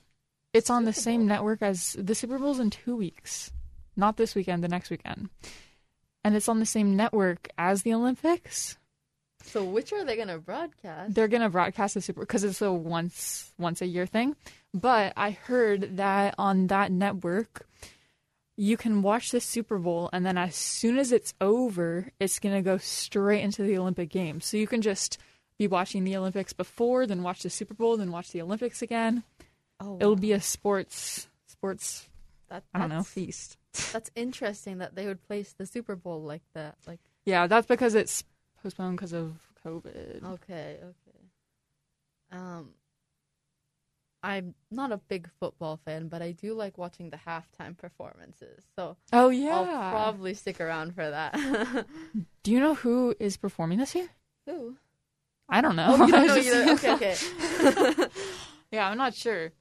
It's 0.54 0.70
on 0.70 0.84
the 0.84 0.92
same 0.92 1.20
Bowl. 1.20 1.28
network 1.28 1.62
as 1.62 1.94
the 1.98 2.14
Super 2.14 2.38
Bowl's 2.38 2.58
in 2.58 2.70
two 2.70 2.96
weeks, 2.96 3.52
not 3.96 4.16
this 4.16 4.34
weekend, 4.34 4.64
the 4.64 4.68
next 4.68 4.88
weekend, 4.90 5.28
and 6.24 6.34
it's 6.34 6.48
on 6.48 6.58
the 6.58 6.66
same 6.66 6.96
network 6.96 7.48
as 7.58 7.82
the 7.82 7.92
Olympics. 7.92 8.78
So 9.44 9.62
which 9.64 9.92
are 9.92 10.04
they 10.04 10.16
gonna 10.16 10.38
broadcast? 10.38 11.14
They're 11.14 11.28
gonna 11.28 11.50
broadcast 11.50 11.94
the 11.94 12.00
Super 12.00 12.20
because 12.20 12.44
it's 12.44 12.62
a 12.62 12.72
once 12.72 13.52
once 13.58 13.82
a 13.82 13.86
year 13.86 14.06
thing. 14.06 14.36
But 14.74 15.12
I 15.16 15.30
heard 15.30 15.98
that 15.98 16.34
on 16.38 16.66
that 16.68 16.90
network, 16.90 17.66
you 18.58 18.76
can 18.76 19.02
watch 19.02 19.30
the 19.30 19.40
Super 19.40 19.78
Bowl, 19.78 20.10
and 20.12 20.26
then 20.26 20.36
as 20.36 20.56
soon 20.56 20.98
as 20.98 21.12
it's 21.12 21.32
over, 21.40 22.08
it's 22.18 22.40
gonna 22.40 22.60
go 22.60 22.76
straight 22.76 23.42
into 23.42 23.62
the 23.62 23.78
Olympic 23.78 24.08
Games. 24.10 24.44
So 24.46 24.56
you 24.56 24.66
can 24.66 24.82
just 24.82 25.16
be 25.58 25.68
watching 25.68 26.02
the 26.02 26.16
Olympics 26.16 26.52
before, 26.52 27.06
then 27.06 27.22
watch 27.22 27.42
the 27.44 27.50
Super 27.50 27.74
Bowl, 27.74 27.96
then 27.96 28.10
watch 28.10 28.32
the 28.32 28.42
Olympics 28.42 28.82
again. 28.82 29.22
Oh, 29.78 29.96
It'll 30.00 30.16
be 30.16 30.32
a 30.32 30.40
sports 30.40 31.28
sports 31.46 32.08
that, 32.48 32.64
I 32.74 32.80
don't 32.80 32.88
know 32.88 33.04
feast. 33.04 33.56
That's 33.92 34.10
interesting 34.16 34.78
that 34.78 34.96
they 34.96 35.06
would 35.06 35.22
place 35.28 35.54
the 35.56 35.64
Super 35.64 35.94
Bowl 35.94 36.20
like 36.22 36.42
that. 36.54 36.74
Like 36.84 36.98
Yeah, 37.24 37.46
that's 37.46 37.66
because 37.68 37.94
it's 37.94 38.24
postponed 38.60 38.96
because 38.96 39.12
of 39.12 39.36
COVID. 39.64 40.24
okay, 40.24 40.78
okay. 40.82 41.18
Um, 42.32 42.70
I'm 44.22 44.54
not 44.70 44.90
a 44.92 44.96
big 44.98 45.28
football 45.38 45.78
fan, 45.84 46.08
but 46.08 46.22
I 46.22 46.32
do 46.32 46.54
like 46.54 46.76
watching 46.76 47.10
the 47.10 47.16
halftime 47.18 47.76
performances. 47.76 48.64
So 48.76 48.96
Oh 49.12 49.28
yeah. 49.28 49.54
I'll 49.56 49.90
probably 49.92 50.34
stick 50.34 50.60
around 50.60 50.94
for 50.94 51.08
that. 51.08 51.34
Do 52.42 52.50
you 52.52 52.60
know 52.60 52.74
who 52.74 53.14
is 53.20 53.36
performing 53.36 53.78
this 53.78 53.94
year? 53.94 54.08
Who? 54.46 54.76
I 55.48 55.60
don't 55.60 55.76
know. 55.76 55.86
Oh, 55.90 56.06
you 56.06 56.12
don't 56.12 56.26
know 56.26 56.42
just-. 56.42 56.84
Okay, 56.84 57.16
okay. 57.94 58.08
yeah, 58.72 58.88
I'm 58.88 58.98
not 58.98 59.14
sure. 59.14 59.52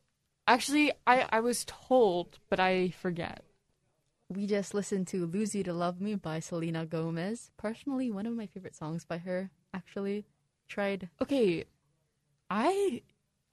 Actually, 0.48 0.92
I 1.06 1.26
I 1.30 1.40
was 1.42 1.64
told, 1.66 2.40
but 2.50 2.60
I 2.60 2.90
forget. 2.90 3.44
we 4.30 4.46
just 4.48 4.74
listened 4.74 5.08
to 5.08 5.26
"Lose 5.26 5.54
You 5.56 5.64
to 5.64 5.74
Love 5.74 6.02
Me" 6.02 6.16
by 6.16 6.40
Selena 6.40 6.86
Gomez. 6.86 7.52
Personally, 7.58 8.12
one 8.12 8.26
of 8.26 8.34
my 8.36 8.48
favorite 8.48 8.76
songs 8.76 9.06
by 9.06 9.20
her. 9.20 9.52
Actually, 9.74 10.26
tried. 10.68 11.10
Okay, 11.22 11.66
I 12.50 13.04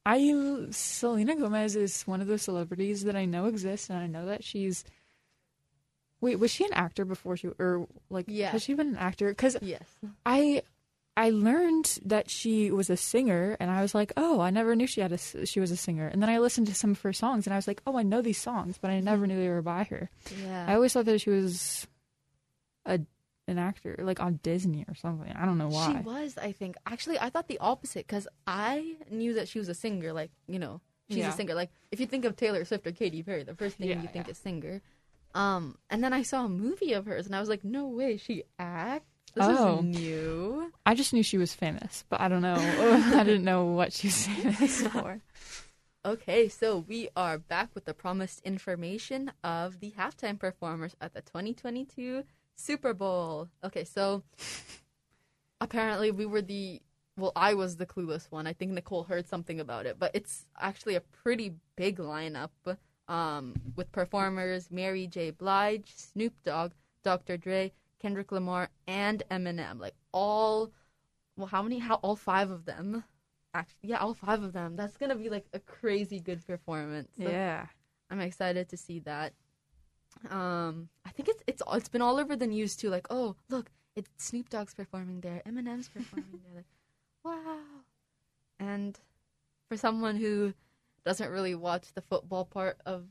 I 0.06 0.66
Selena 0.70 1.36
Gomez 1.36 1.76
is 1.76 2.02
one 2.02 2.20
of 2.20 2.26
those 2.26 2.42
celebrities 2.42 3.04
that 3.04 3.16
I 3.16 3.24
know 3.24 3.46
exists, 3.46 3.88
and 3.88 3.98
I 3.98 4.06
know 4.06 4.26
that 4.26 4.44
she's 4.44 4.84
Wait, 6.20 6.38
was 6.38 6.50
she 6.50 6.64
an 6.64 6.72
actor 6.72 7.04
before 7.04 7.36
she 7.36 7.48
or 7.58 7.86
like 8.08 8.24
Yeah. 8.28 8.50
has 8.50 8.62
she 8.62 8.74
been 8.74 8.88
an 8.88 8.96
actor? 8.96 9.28
Because 9.28 9.56
Yes. 9.60 9.84
I 10.24 10.62
I 11.16 11.30
learned 11.30 11.98
that 12.04 12.28
she 12.28 12.72
was 12.72 12.90
a 12.90 12.96
singer, 12.96 13.56
and 13.60 13.70
I 13.70 13.82
was 13.82 13.94
like, 13.94 14.12
oh, 14.16 14.40
I 14.40 14.50
never 14.50 14.74
knew 14.74 14.86
she 14.86 15.00
had 15.00 15.12
a 15.12 15.46
she 15.46 15.60
was 15.60 15.70
a 15.70 15.76
singer. 15.76 16.08
And 16.08 16.22
then 16.22 16.30
I 16.30 16.38
listened 16.38 16.66
to 16.68 16.74
some 16.74 16.90
of 16.92 17.00
her 17.02 17.12
songs, 17.12 17.46
and 17.46 17.54
I 17.54 17.56
was 17.56 17.68
like, 17.68 17.82
oh, 17.86 17.96
I 17.96 18.02
know 18.02 18.20
these 18.20 18.40
songs, 18.40 18.78
but 18.78 18.90
I 18.90 19.00
never 19.00 19.26
mm-hmm. 19.26 19.36
knew 19.36 19.42
they 19.42 19.48
were 19.48 19.62
by 19.62 19.84
her. 19.84 20.10
Yeah. 20.42 20.66
I 20.68 20.74
always 20.74 20.92
thought 20.92 21.04
that 21.04 21.20
she 21.20 21.30
was 21.30 21.86
a 22.84 23.00
an 23.46 23.58
actor, 23.58 23.96
like 23.98 24.20
on 24.20 24.40
Disney 24.42 24.84
or 24.88 24.94
something. 24.94 25.30
I 25.32 25.44
don't 25.44 25.58
know 25.58 25.68
why. 25.68 25.92
She 25.92 25.98
was, 25.98 26.38
I 26.38 26.52
think. 26.52 26.76
Actually, 26.86 27.18
I 27.18 27.30
thought 27.30 27.48
the 27.48 27.58
opposite 27.58 28.06
because 28.06 28.26
I 28.46 28.96
knew 29.10 29.34
that 29.34 29.48
she 29.48 29.58
was 29.58 29.68
a 29.68 29.74
singer. 29.74 30.12
Like, 30.12 30.30
you 30.48 30.58
know, 30.58 30.80
she's 31.08 31.18
Yeah. 31.18 31.28
a 31.28 31.32
singer. 31.32 31.54
Like, 31.54 31.70
if 31.92 32.00
you 32.00 32.06
think 32.06 32.24
of 32.24 32.36
Taylor 32.36 32.64
Swift 32.64 32.86
or 32.86 32.92
Katy 32.92 33.22
Perry, 33.22 33.42
the 33.42 33.54
first 33.54 33.76
thing 33.76 33.88
Yeah, 33.88 34.00
you 34.00 34.08
think 34.08 34.26
yeah. 34.26 34.30
is 34.32 34.38
singer. 34.38 34.80
Um, 35.34 35.76
and 35.90 36.02
then 36.02 36.12
I 36.12 36.22
saw 36.22 36.44
a 36.44 36.48
movie 36.48 36.92
of 36.92 37.06
hers, 37.06 37.26
and 37.26 37.34
I 37.34 37.40
was 37.40 37.48
like, 37.48 37.64
no 37.64 37.86
way, 37.88 38.16
she 38.16 38.44
acts. 38.58 39.04
This 39.34 39.44
Oh. 39.48 39.78
is 39.78 39.84
new. 39.84 40.72
I 40.86 40.94
just 40.94 41.12
knew 41.12 41.24
she 41.24 41.38
was 41.38 41.52
famous, 41.52 42.04
but 42.08 42.20
I 42.20 42.28
don't 42.28 42.40
know. 42.42 42.54
I 43.18 43.24
didn't 43.24 43.44
know 43.44 43.64
what 43.66 43.92
she 43.92 44.06
was 44.06 44.26
famous 44.28 44.82
for. 44.86 45.20
Okay, 46.06 46.48
so 46.48 46.78
we 46.86 47.08
are 47.16 47.38
back 47.38 47.70
with 47.74 47.84
the 47.86 47.94
promised 47.94 48.40
information 48.44 49.32
of 49.42 49.80
the 49.80 49.90
halftime 49.98 50.38
performers 50.38 50.94
at 51.00 51.14
the 51.14 51.22
2022 51.22 52.22
Super 52.56 52.94
Bowl. 52.94 53.48
Okay, 53.62 53.84
so 53.84 54.22
apparently 55.60 56.10
we 56.10 56.26
were 56.26 56.42
the 56.42 56.80
well, 57.16 57.32
I 57.36 57.54
was 57.54 57.76
the 57.76 57.86
clueless 57.86 58.30
one. 58.30 58.46
I 58.46 58.52
think 58.52 58.72
Nicole 58.72 59.04
heard 59.04 59.28
something 59.28 59.60
about 59.60 59.86
it, 59.86 59.98
but 59.98 60.10
it's 60.14 60.46
actually 60.60 60.96
a 60.96 61.00
pretty 61.00 61.54
big 61.76 61.98
lineup 61.98 62.50
um, 63.08 63.54
with 63.76 63.92
performers 63.92 64.68
Mary 64.70 65.06
J. 65.06 65.30
Blige, 65.30 65.92
Snoop 65.94 66.32
Dogg, 66.44 66.72
Dr. 67.04 67.36
Dre, 67.36 67.72
Kendrick 68.00 68.32
Lamar, 68.32 68.68
and 68.88 69.22
Eminem. 69.30 69.78
Like 69.78 69.94
all, 70.12 70.72
well, 71.36 71.46
how 71.46 71.62
many? 71.62 71.78
How 71.78 71.96
all 71.96 72.16
five 72.16 72.50
of 72.50 72.64
them? 72.64 73.04
Actually, 73.52 73.90
yeah, 73.90 73.98
all 73.98 74.14
five 74.14 74.42
of 74.42 74.52
them. 74.52 74.74
That's 74.74 74.96
gonna 74.96 75.14
be 75.14 75.28
like 75.28 75.46
a 75.52 75.60
crazy 75.60 76.18
good 76.18 76.44
performance. 76.44 77.10
Yeah. 77.16 77.66
I'm 78.10 78.20
excited 78.20 78.68
to 78.70 78.76
see 78.76 78.98
that. 79.00 79.32
Um, 80.30 80.88
I 81.04 81.10
think 81.10 81.28
it's 81.28 81.42
it's 81.46 81.62
it's 81.72 81.88
been 81.88 82.02
all 82.02 82.18
over 82.18 82.36
the 82.36 82.46
news 82.46 82.76
too. 82.76 82.90
Like, 82.90 83.06
oh, 83.10 83.36
look, 83.48 83.70
it's 83.96 84.08
Snoop 84.18 84.48
Dogg's 84.48 84.74
performing 84.74 85.20
there, 85.20 85.42
Eminem's 85.46 85.88
performing 85.88 86.40
there. 86.44 86.54
Like, 86.56 86.66
wow. 87.24 87.58
And 88.58 88.98
for 89.68 89.76
someone 89.76 90.16
who 90.16 90.54
doesn't 91.04 91.30
really 91.30 91.54
watch 91.54 91.92
the 91.94 92.00
football 92.00 92.44
part 92.44 92.78
of 92.86 93.04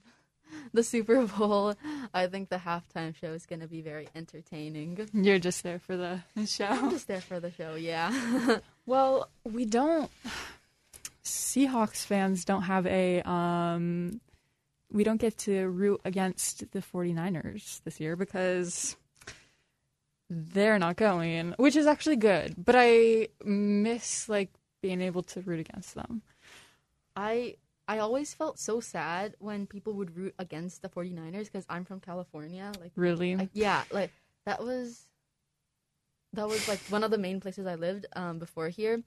the 0.74 0.84
Super 0.84 1.26
Bowl, 1.28 1.76
I 2.14 2.28
think 2.28 2.50
the 2.50 2.58
halftime 2.58 3.16
show 3.16 3.34
is 3.34 3.46
going 3.46 3.62
to 3.62 3.68
be 3.68 3.82
very 3.82 4.08
entertaining. 4.16 5.08
You're 5.14 5.40
just 5.40 5.64
there 5.64 5.80
for 5.80 5.96
the 5.96 6.22
show. 6.46 6.66
I'm 6.66 6.80
show. 6.80 6.90
just 6.92 7.08
there 7.08 7.22
for 7.22 7.40
the 7.40 7.52
show, 7.52 7.76
yeah. 7.76 8.58
Well, 8.86 9.30
we 9.46 9.64
don't. 9.64 10.12
Seahawks 11.24 12.06
fans 12.06 12.44
don't 12.44 12.64
have 12.64 12.86
a. 12.86 13.22
um 13.22 14.20
We 14.94 15.04
don't 15.04 15.20
get 15.20 15.38
to 15.40 15.68
root 15.68 16.02
against 16.06 16.72
the 16.72 16.80
49ers 16.80 17.82
this 17.84 18.00
year 18.00 18.16
because 18.16 18.96
they're 20.30 20.80
not 20.80 20.96
going, 20.96 21.54
which 21.58 21.76
is 21.76 21.88
actually 21.88 22.16
good. 22.18 22.56
But 22.58 22.76
I 22.78 23.30
miss 23.44 24.30
like 24.30 24.50
being 24.82 25.02
able 25.02 25.24
to 25.24 25.42
root 25.42 25.60
against 25.60 25.96
them. 25.96 26.22
I 27.16 27.56
I 27.88 28.00
always 28.00 28.34
felt 28.34 28.60
so 28.60 28.80
sad 28.80 29.36
when 29.40 29.68
people 29.68 29.94
would 29.94 30.16
root 30.16 30.36
against 30.40 30.82
the 30.82 30.90
49ers 30.90 31.46
because 31.46 31.66
I'm 31.70 31.84
from 31.86 32.00
California. 32.00 32.72
Like, 32.80 32.92
Really? 32.96 33.36
Like, 33.36 33.50
yeah, 33.54 33.84
like 33.92 34.12
that 34.46 34.64
was 34.64 35.08
that 36.34 36.48
was 36.48 36.68
like 36.68 36.80
one 36.90 37.04
of 37.04 37.12
the 37.12 37.18
main 37.18 37.40
places 37.40 37.68
I 37.68 37.76
lived 37.76 38.06
um, 38.16 38.40
before 38.40 38.70
here, 38.70 39.04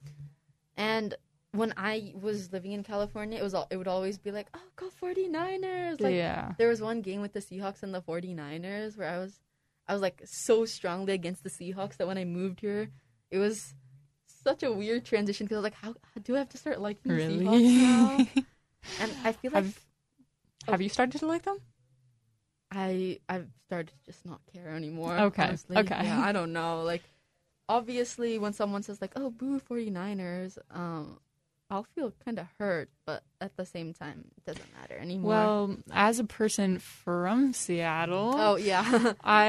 and 0.75 1.15
when 1.57 1.73
I 1.75 2.13
was 2.19 2.51
living 2.53 2.71
in 2.71 2.83
California, 2.83 3.39
it 3.39 3.43
was 3.43 3.53
all, 3.53 3.67
it 3.69 3.77
would 3.77 3.87
always 3.87 4.17
be 4.17 4.31
like, 4.31 4.47
oh, 4.53 4.59
go 4.75 4.89
49ers! 5.01 5.99
Like 5.99 6.15
yeah. 6.15 6.53
there 6.57 6.69
was 6.69 6.81
one 6.81 7.01
game 7.01 7.21
with 7.21 7.33
the 7.33 7.39
Seahawks 7.39 7.83
and 7.83 7.93
the 7.93 8.01
49ers 8.01 8.97
where 8.97 9.09
I 9.09 9.17
was 9.17 9.39
I 9.87 9.93
was 9.93 10.01
like 10.01 10.21
so 10.25 10.65
strongly 10.65 11.13
against 11.13 11.43
the 11.43 11.49
Seahawks 11.49 11.97
that 11.97 12.07
when 12.07 12.17
I 12.17 12.25
moved 12.25 12.59
here, 12.59 12.89
it 13.31 13.37
was 13.37 13.73
such 14.25 14.63
a 14.63 14.71
weird 14.71 15.05
transition 15.05 15.45
because 15.45 15.55
I 15.55 15.59
was 15.59 15.63
like, 15.63 15.73
how, 15.73 15.89
how 16.13 16.21
do 16.23 16.35
I 16.35 16.39
have 16.39 16.49
to 16.49 16.57
start 16.57 16.81
liking 16.81 17.15
the 17.15 17.23
Seahawks 17.23 17.81
now? 17.81 18.27
And 19.01 19.11
I 19.25 19.33
feel 19.33 19.51
like 19.51 19.65
have 19.65 19.79
Have 20.67 20.81
you 20.81 20.87
started 20.87 21.19
to 21.19 21.27
like 21.27 21.43
them? 21.43 21.57
I 22.71 23.19
I've 23.27 23.47
started 23.65 23.87
to 23.87 24.11
just 24.11 24.25
not 24.25 24.41
care 24.53 24.69
anymore. 24.69 25.17
Okay, 25.17 25.43
honestly. 25.43 25.77
okay. 25.77 25.99
Yeah, 26.03 26.21
I 26.21 26.31
don't 26.31 26.53
know. 26.53 26.83
Like 26.83 27.03
obviously 27.67 28.39
when 28.39 28.53
someone 28.53 28.83
says 28.83 29.01
like, 29.01 29.13
"Oh, 29.15 29.29
boo 29.29 29.59
49ers," 29.59 30.57
um 30.71 31.19
I'll 31.69 31.85
feel 31.95 32.13
kind 32.23 32.39
of 32.39 32.47
hurt, 32.59 32.89
but 33.05 33.23
at 33.41 33.57
the 33.57 33.65
same 33.65 33.93
time, 33.93 34.25
it 34.37 34.45
doesn't 34.45 34.73
matter 34.79 34.95
anymore. 34.97 35.29
Well, 35.31 35.77
as 35.91 36.19
a 36.19 36.23
person 36.23 36.79
from 36.79 37.51
Seattle, 37.53 38.33
oh 38.37 38.55
yeah. 38.55 39.13
I 39.23 39.47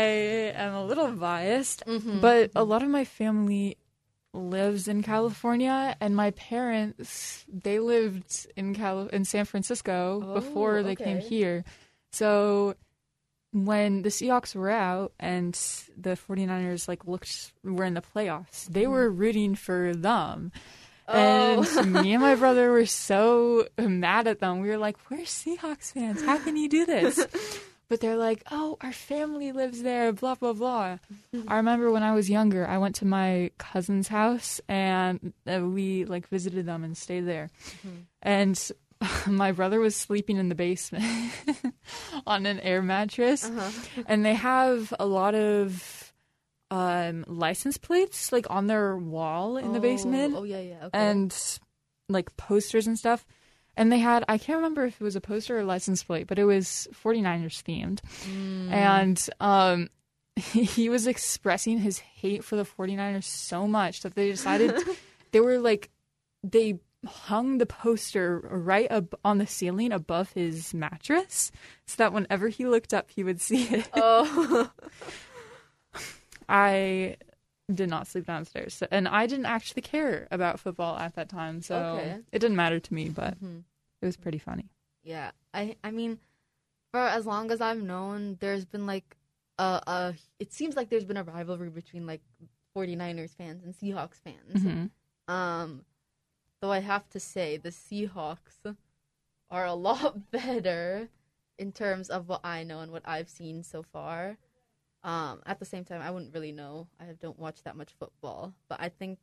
am 0.56 0.74
a 0.74 0.84
little 0.84 1.12
biased, 1.12 1.84
Mhm. 1.86 2.20
but 2.20 2.50
a 2.56 2.64
lot 2.64 2.82
of 2.82 2.88
my 2.88 3.04
family 3.04 3.76
lives 4.34 4.88
in 4.88 5.02
California 5.02 5.96
and 6.00 6.14
my 6.14 6.32
parents 6.32 7.44
they 7.48 7.78
lived 7.78 8.46
in 8.56 8.74
Cal- 8.74 9.06
in 9.08 9.24
San 9.24 9.44
Francisco 9.46 10.20
Oh, 10.22 10.34
before 10.34 10.82
they 10.82 10.96
came 10.96 11.18
here. 11.18 11.64
So 12.12 12.74
when 13.52 14.02
the 14.02 14.10
Seahawks 14.10 14.54
were 14.54 14.68
out 14.70 15.12
and 15.18 15.54
the 15.96 16.10
49ers 16.16 16.86
like 16.88 17.06
looked 17.06 17.52
were 17.64 17.84
in 17.84 17.94
the 17.94 18.02
playoffs, 18.02 18.66
they 18.66 18.86
were 18.86 19.08
rooting 19.10 19.54
for 19.54 19.94
them. 19.94 20.52
And 21.08 21.66
Oh. 21.66 21.82
me 22.02 22.12
and 22.12 22.22
my 22.22 22.34
brother 22.34 22.70
were 22.70 22.86
so 22.86 23.66
mad 23.78 24.26
at 24.28 24.40
them. 24.40 24.60
We 24.60 24.68
were 24.68 24.76
like, 24.78 24.96
"We're 25.10 25.18
Seahawks 25.24 25.92
fans. 25.92 26.22
How 26.22 26.38
can 26.38 26.56
you 26.56 26.68
do 26.68 26.84
this?" 26.86 27.18
But 27.90 28.02
they're 28.02 28.18
like, 28.18 28.42
"Oh, 28.50 28.76
our 28.82 28.92
family 28.92 29.50
lives 29.52 29.80
there." 29.82 30.12
Blah 30.12 30.34
blah 30.34 30.52
blah. 30.52 30.98
I 31.48 31.56
remember 31.56 31.90
when 31.90 32.02
I 32.02 32.12
was 32.12 32.28
younger, 32.28 32.66
I 32.66 32.76
went 32.76 32.96
to 32.96 33.06
my 33.06 33.50
cousin's 33.56 34.08
house 34.08 34.60
and 34.68 35.32
uh, 35.50 35.60
we 35.64 36.04
like 36.04 36.28
visited 36.28 36.66
them 36.66 36.84
and 36.84 36.94
stayed 36.94 37.22
there. 37.26 37.48
And 38.20 38.60
my 39.26 39.52
brother 39.52 39.80
was 39.80 39.96
sleeping 39.96 40.36
in 40.36 40.50
the 40.50 40.54
basement 40.54 41.32
on 42.26 42.44
an 42.44 42.60
air 42.60 42.82
mattress, 42.82 43.44
Uh-huh. 43.46 43.70
and 44.06 44.22
they 44.22 44.34
have 44.34 44.92
a 45.00 45.06
lot 45.06 45.34
of 45.34 45.97
um 46.70 47.24
license 47.26 47.78
plates 47.78 48.30
like 48.32 48.46
on 48.50 48.66
their 48.66 48.96
wall 48.96 49.56
in 49.56 49.72
the 49.72 49.78
Oh, 49.78 49.82
basement 49.82 50.34
Oh 50.36 50.44
yeah, 50.44 50.60
yeah. 50.60 50.84
Okay. 50.86 50.98
and 50.98 51.34
like 52.08 52.36
posters 52.36 52.86
and 52.86 52.98
stuff. 52.98 53.24
And 53.76 53.92
they 53.92 53.98
had, 53.98 54.24
I 54.28 54.38
can't 54.38 54.56
remember 54.56 54.86
if 54.86 55.00
it 55.00 55.04
was 55.04 55.14
a 55.14 55.20
poster 55.20 55.56
or 55.56 55.60
a 55.60 55.64
license 55.64 56.02
plate, 56.02 56.26
but 56.26 56.36
it 56.38 56.44
was 56.44 56.88
49ers 57.04 57.62
themed. 57.62 58.00
Mm. 58.28 58.72
And 58.72 59.30
um, 59.38 59.88
he 60.36 60.88
was 60.88 61.06
expressing 61.06 61.78
his 61.78 61.98
hate 62.00 62.42
for 62.42 62.56
the 62.56 62.64
49ers 62.64 63.22
so 63.22 63.68
much 63.68 64.00
that 64.00 64.16
they 64.16 64.30
decided 64.30 64.74
they 65.30 65.40
were 65.40 65.58
like, 65.58 65.90
they 66.42 66.80
hung 67.06 67.58
the 67.58 67.66
poster 67.66 68.40
right 68.50 68.90
up 68.90 69.14
on 69.24 69.38
the 69.38 69.46
ceiling 69.46 69.92
above 69.92 70.32
his 70.32 70.74
mattress 70.74 71.52
so 71.86 71.94
that 71.98 72.12
whenever 72.12 72.48
he 72.48 72.66
looked 72.66 72.92
up, 72.92 73.08
he 73.12 73.22
would 73.22 73.40
see 73.40 73.62
it. 73.68 73.88
oh. 73.94 74.70
I 76.48 77.16
did 77.72 77.90
not 77.90 78.06
sleep 78.06 78.26
downstairs. 78.26 78.74
So, 78.74 78.86
and 78.90 79.06
I 79.08 79.26
didn't 79.26 79.46
actually 79.46 79.82
care 79.82 80.26
about 80.30 80.58
football 80.60 80.96
at 80.96 81.14
that 81.16 81.28
time, 81.28 81.60
so 81.60 81.76
Okay. 81.76 82.22
it 82.32 82.38
didn't 82.38 82.56
matter 82.56 82.80
to 82.80 82.94
me, 82.94 83.08
but 83.10 83.38
Mhm. 83.40 83.64
it 84.00 84.06
was 84.06 84.16
pretty 84.16 84.38
funny. 84.38 84.70
Yeah, 85.02 85.32
I 85.54 85.76
I 85.84 85.90
mean, 85.90 86.18
for 86.92 87.00
as 87.00 87.26
long 87.26 87.50
as 87.50 87.60
I've 87.60 87.82
known, 87.82 88.36
there's 88.40 88.64
been 88.64 88.86
like 88.86 89.16
a 89.58 89.82
a. 89.86 90.14
It 90.38 90.52
seems 90.52 90.76
like 90.76 90.88
there's 90.88 91.04
been 91.04 91.16
a 91.16 91.24
rivalry 91.24 91.70
between 91.70 92.06
like 92.06 92.22
49ers 92.74 93.34
fans 93.34 93.62
and 93.64 93.74
Seahawks 93.74 94.20
fans. 94.20 94.62
Mhm. 94.62 94.90
Um, 95.32 95.84
though 96.60 96.72
I 96.72 96.78
have 96.80 97.08
to 97.10 97.20
say 97.20 97.56
the 97.58 97.70
Seahawks 97.70 98.76
are 99.50 99.66
a 99.66 99.74
lot 99.74 100.30
better 100.30 101.10
in 101.58 101.72
terms 101.72 102.08
of 102.08 102.28
what 102.28 102.40
I 102.44 102.62
know 102.64 102.80
and 102.80 102.92
what 102.92 103.02
I've 103.06 103.28
seen 103.28 103.62
so 103.62 103.82
far. 103.82 104.38
Um, 105.04 105.40
at 105.46 105.58
the 105.58 105.64
same 105.64 105.84
time, 105.84 106.00
I 106.02 106.10
wouldn't 106.10 106.34
really 106.34 106.52
know. 106.52 106.88
I 107.00 107.04
don't 107.20 107.38
watch 107.38 107.62
that 107.62 107.76
much 107.76 107.92
football, 107.98 108.54
but 108.68 108.80
I 108.80 108.88
think 108.88 109.18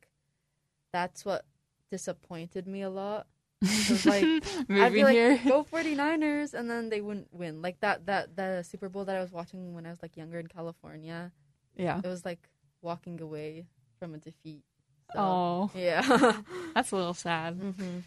that's 0.92 1.24
what 1.24 1.44
disappointed 1.90 2.66
me 2.66 2.82
a 2.82 2.90
lot. 2.90 3.26
like, 4.04 4.24
I'd 4.70 4.92
be 4.92 5.04
like, 5.04 5.14
here. 5.14 5.40
go 5.46 5.64
49ers, 5.64 6.54
and 6.54 6.70
then 6.70 6.88
they 6.88 7.00
wouldn't 7.00 7.32
win. 7.32 7.62
Like 7.62 7.80
that, 7.80 8.06
that, 8.06 8.36
the 8.36 8.62
Super 8.62 8.88
Bowl 8.88 9.04
that 9.04 9.16
I 9.16 9.20
was 9.20 9.32
watching 9.32 9.74
when 9.74 9.86
I 9.86 9.90
was 9.90 10.02
like 10.02 10.16
younger 10.16 10.38
in 10.38 10.46
California, 10.46 11.32
Yeah. 11.76 11.98
it 12.02 12.06
was 12.06 12.24
like 12.24 12.48
walking 12.82 13.20
away 13.20 13.66
from 13.98 14.14
a 14.14 14.18
defeat. 14.18 14.62
So, 15.14 15.20
Oh, 15.20 15.70
yeah. 15.74 16.02
that's 16.74 16.90
a 16.92 16.96
little 16.96 17.14
sad. 17.14 17.58
Mm-hmm. 17.60 17.98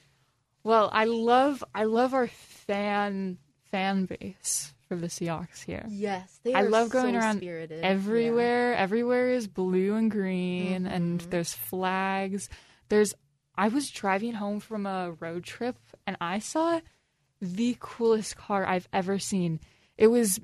Well, 0.63 0.89
I 0.91 1.05
love 1.05 1.63
I 1.73 1.85
love 1.85 2.13
our 2.13 2.27
fan 2.27 3.37
fan 3.71 4.05
base 4.05 4.73
for 4.89 4.97
the 4.97 5.07
Seahawks 5.07 5.63
here. 5.63 5.85
Yes, 5.87 6.39
they 6.43 6.53
I 6.53 6.63
love 6.63 6.89
going 6.89 7.13
so 7.13 7.19
around 7.19 7.37
spirited. 7.37 7.83
Everywhere, 7.85 8.75
everywhere 8.75 9.29
is 9.29 9.47
blue 9.47 9.93
and 9.95 10.11
green, 10.11 10.85
and 10.85 11.21
Mhm. 11.21 11.29
there's 11.29 11.53
flags. 11.53 12.49
There's. 12.89 13.13
I 13.55 13.67
was 13.69 13.89
driving 13.89 14.33
home 14.33 14.59
from 14.59 14.85
a 14.85 15.11
road 15.19 15.43
trip, 15.45 15.77
and 16.07 16.17
I 16.19 16.39
saw 16.39 16.81
the 17.41 17.77
coolest 17.79 18.35
car 18.35 18.65
I've 18.65 18.89
ever 18.91 19.19
seen. 19.19 19.59
It 19.97 20.07
was. 20.07 20.39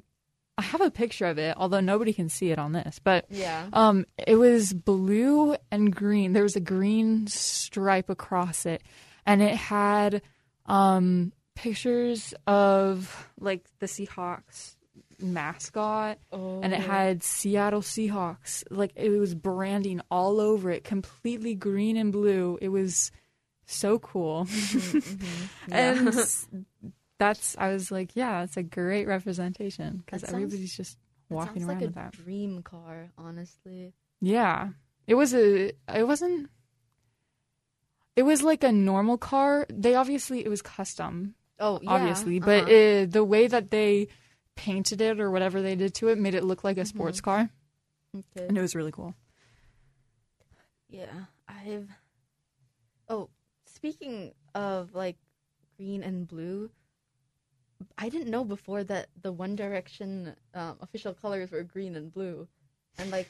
I 0.57 0.61
have 0.61 0.79
a 0.79 0.89
picture 0.91 1.25
of 1.25 1.37
it, 1.37 1.57
although 1.57 1.81
nobody 1.81 2.13
can 2.13 2.29
see 2.29 2.49
it 2.51 2.57
on 2.59 2.71
this, 2.71 2.97
but 3.03 3.25
Yeah. 3.29 3.67
um, 3.73 4.05
it 4.25 4.35
was 4.35 4.71
blue 4.71 5.57
and 5.69 5.93
green. 5.93 6.31
There 6.31 6.43
was 6.43 6.55
a 6.55 6.61
green 6.61 7.27
stripe 7.27 8.09
across 8.09 8.65
it, 8.65 8.81
and 9.25 9.41
it 9.41 9.55
had 9.55 10.21
um 10.67 11.33
pictures 11.55 12.33
of 12.45 13.29
like 13.39 13.65
the 13.79 13.85
Seahawks 13.87 14.75
mascot, 15.19 16.19
Oh. 16.31 16.59
and 16.61 16.73
it 16.73 16.81
had 16.81 17.23
Seattle 17.23 17.81
Seahawks. 17.81 18.63
Like 18.69 18.91
it 18.95 19.09
was 19.09 19.33
branding 19.33 20.01
all 20.11 20.39
over 20.41 20.69
it, 20.71 20.83
completely 20.83 21.55
green 21.55 21.97
and 21.97 22.11
blue. 22.11 22.57
It 22.61 22.69
was 22.69 23.11
so 23.65 23.97
cool, 23.99 24.45
Mhm. 24.45 25.49
and 25.71 26.13
Yeah. 26.13 26.19
s- 26.21 26.47
that's 27.17 27.55
I 27.57 27.71
was 27.71 27.91
like, 27.91 28.15
yeah, 28.15 28.43
it's 28.43 28.57
a 28.57 28.63
great 28.63 29.07
representation 29.07 30.03
because 30.05 30.23
everybody's 30.25 30.75
just 30.75 30.97
That 31.29 31.35
walking 31.35 31.63
around 31.63 31.67
like 31.69 31.79
with 31.81 31.91
a 31.91 31.93
that. 31.93 32.11
dream 32.11 32.61
car, 32.61 33.09
honestly. 33.17 33.93
Yeah. 34.21 34.69
It 35.07 35.15
was 35.15 35.33
a 35.33 35.71
it 35.93 36.05
wasn't 36.05 36.49
it 38.15 38.23
was 38.23 38.41
like 38.43 38.63
a 38.63 38.71
normal 38.71 39.17
car. 39.17 39.65
They 39.69 39.95
obviously 39.95 40.43
it 40.45 40.49
was 40.49 40.61
custom, 40.61 41.35
Oh, 41.59 41.79
yeah. 41.81 41.89
obviously, 41.91 42.39
but 42.39 42.65
uh-huh. 42.65 42.71
it, 42.71 43.11
the 43.11 43.23
way 43.23 43.47
that 43.47 43.71
they 43.71 44.07
painted 44.55 45.01
it 45.01 45.19
or 45.19 45.31
whatever 45.31 45.61
they 45.61 45.75
did 45.75 45.93
to 45.95 46.09
it 46.09 46.17
made 46.17 46.35
it 46.35 46.43
look 46.43 46.63
like 46.63 46.77
a 46.77 46.85
sports 46.85 47.19
Mm-hmm. 47.19 47.31
car, 47.31 47.49
okay. 48.15 48.47
and 48.47 48.57
it 48.57 48.61
was 48.61 48.75
really 48.75 48.91
cool. 48.91 49.15
Yeah, 50.89 51.25
I've. 51.47 51.89
Oh, 53.09 53.29
speaking 53.65 54.33
of 54.53 54.93
like 54.93 55.17
green 55.77 56.03
and 56.03 56.27
blue, 56.27 56.69
I 57.97 58.09
didn't 58.09 58.31
know 58.31 58.43
before 58.43 58.83
that 58.85 59.09
the 59.21 59.31
One 59.31 59.55
Direction 59.55 60.35
um, 60.53 60.77
official 60.81 61.13
colors 61.13 61.51
were 61.51 61.63
green 61.63 61.95
and 61.95 62.11
blue, 62.11 62.47
and 62.97 63.11
like 63.11 63.29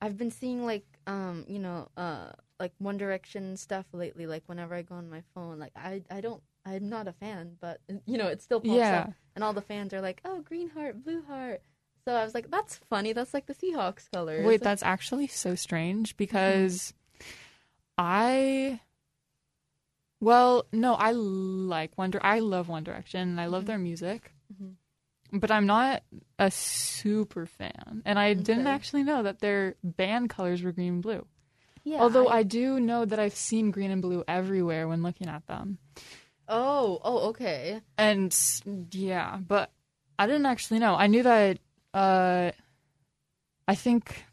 I've 0.00 0.16
been 0.16 0.30
seeing 0.30 0.64
like 0.64 0.86
um 1.06 1.44
you 1.48 1.58
know 1.58 1.88
uh 1.96 2.32
like 2.60 2.72
One 2.78 2.96
Direction 2.96 3.56
stuff 3.56 3.86
lately. 3.92 4.26
Like 4.26 4.42
whenever 4.46 4.74
I 4.74 4.82
go 4.82 4.94
on 4.96 5.08
my 5.10 5.22
phone, 5.34 5.58
like 5.58 5.72
I 5.76 6.02
I 6.10 6.20
don't 6.20 6.42
I'm 6.66 6.88
not 6.90 7.06
a 7.08 7.12
fan, 7.12 7.56
but 7.60 7.80
you 8.06 8.18
know 8.18 8.26
it 8.26 8.42
still 8.42 8.60
pops 8.60 8.74
Yeah. 8.74 8.98
up, 9.02 9.12
and 9.34 9.42
all 9.44 9.52
the 9.54 9.62
fans 9.62 9.94
are 9.94 10.00
like, 10.02 10.20
oh 10.24 10.40
green 10.40 10.68
heart, 10.68 11.02
blue 11.04 11.22
heart. 11.22 11.62
So 12.04 12.14
I 12.14 12.22
was 12.24 12.34
like, 12.34 12.50
that's 12.50 12.76
funny. 12.90 13.12
That's 13.12 13.32
like 13.34 13.46
the 13.46 13.54
Seahawks 13.54 14.08
colors. 14.12 14.44
Wait, 14.46 14.60
that's 14.62 14.82
actually 14.82 15.26
so 15.28 15.54
strange 15.54 16.16
because 16.16 16.92
I 17.98 18.80
well, 20.20 20.66
no, 20.72 20.94
I 20.94 21.12
like 21.12 21.92
One 21.96 22.10
Dir- 22.10 22.20
I 22.22 22.38
love 22.38 22.68
One 22.68 22.84
Direction 22.84 23.20
and 23.28 23.40
I 23.40 23.46
love 23.46 23.64
Mhm. 23.64 23.66
their 23.66 23.78
music. 23.78 24.32
Mhm. 24.52 24.74
But 25.32 25.50
I'm 25.50 25.66
not 25.66 26.04
a 26.38 26.50
super 26.50 27.46
fan. 27.46 28.02
And 28.04 28.18
I 28.18 28.32
didn't 28.34 28.66
actually 28.68 29.02
know 29.02 29.24
that 29.24 29.40
their 29.40 29.74
band 29.82 30.30
colors 30.30 30.62
were 30.62 30.72
green 30.72 30.94
and 30.94 31.02
blue. 31.02 31.26
yeah, 31.84 32.00
Although 32.00 32.28
I 32.28 32.42
do 32.44 32.80
know 32.80 33.04
that 33.04 33.18
I've 33.18 33.34
seen 33.36 33.70
green 33.70 33.90
and 33.90 34.00
blue 34.02 34.24
everywhere 34.26 34.88
when 34.88 35.02
looking 35.02 35.28
at 35.28 35.46
them. 35.46 35.78
Oh, 36.48 37.00
oh, 37.02 37.28
okay. 37.30 37.80
And 37.98 38.36
yeah, 38.92 39.36
but 39.36 39.70
I 40.18 40.26
didn't 40.26 40.46
actually 40.46 40.80
know. 40.80 40.94
I 40.94 41.06
knew 41.06 41.22
that 41.22 41.58
uh 41.94 42.50
I 43.68 43.74
think 43.74 44.24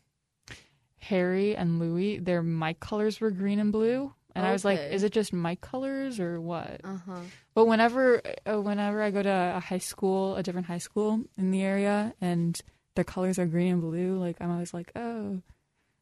Harry 1.00 1.56
and 1.56 1.80
Louis, 1.80 2.20
their 2.20 2.42
mic 2.42 2.80
colors 2.80 3.20
were 3.20 3.32
green 3.32 3.60
and 3.60 3.72
blue. 3.72 4.14
And 4.36 4.46
I 4.46 4.52
was 4.52 4.66
like, 4.66 4.80
is 4.80 5.04
it 5.04 5.12
just 5.12 5.32
mic 5.32 5.62
colors 5.62 6.20
or 6.20 6.42
what? 6.42 6.82
Uh 6.84 6.98
huh. 7.06 7.20
But 7.54 7.66
whenever 7.66 8.22
uh, 8.50 8.62
whenever 8.62 9.02
I 9.02 9.12
go 9.12 9.22
to 9.22 9.54
a 9.58 9.60
high 9.60 9.78
school, 9.78 10.36
a 10.36 10.44
different 10.44 10.66
high 10.68 10.80
school 10.80 11.22
in 11.38 11.52
the 11.52 11.62
area 11.62 12.14
and 12.20 12.60
their 12.96 13.04
colors 13.04 13.38
are 13.38 13.46
green 13.46 13.74
and 13.74 13.82
blue, 13.82 14.18
like 14.18 14.38
I'm 14.40 14.50
always 14.52 14.74
like, 14.74 14.92
"Oh, 14.96 15.42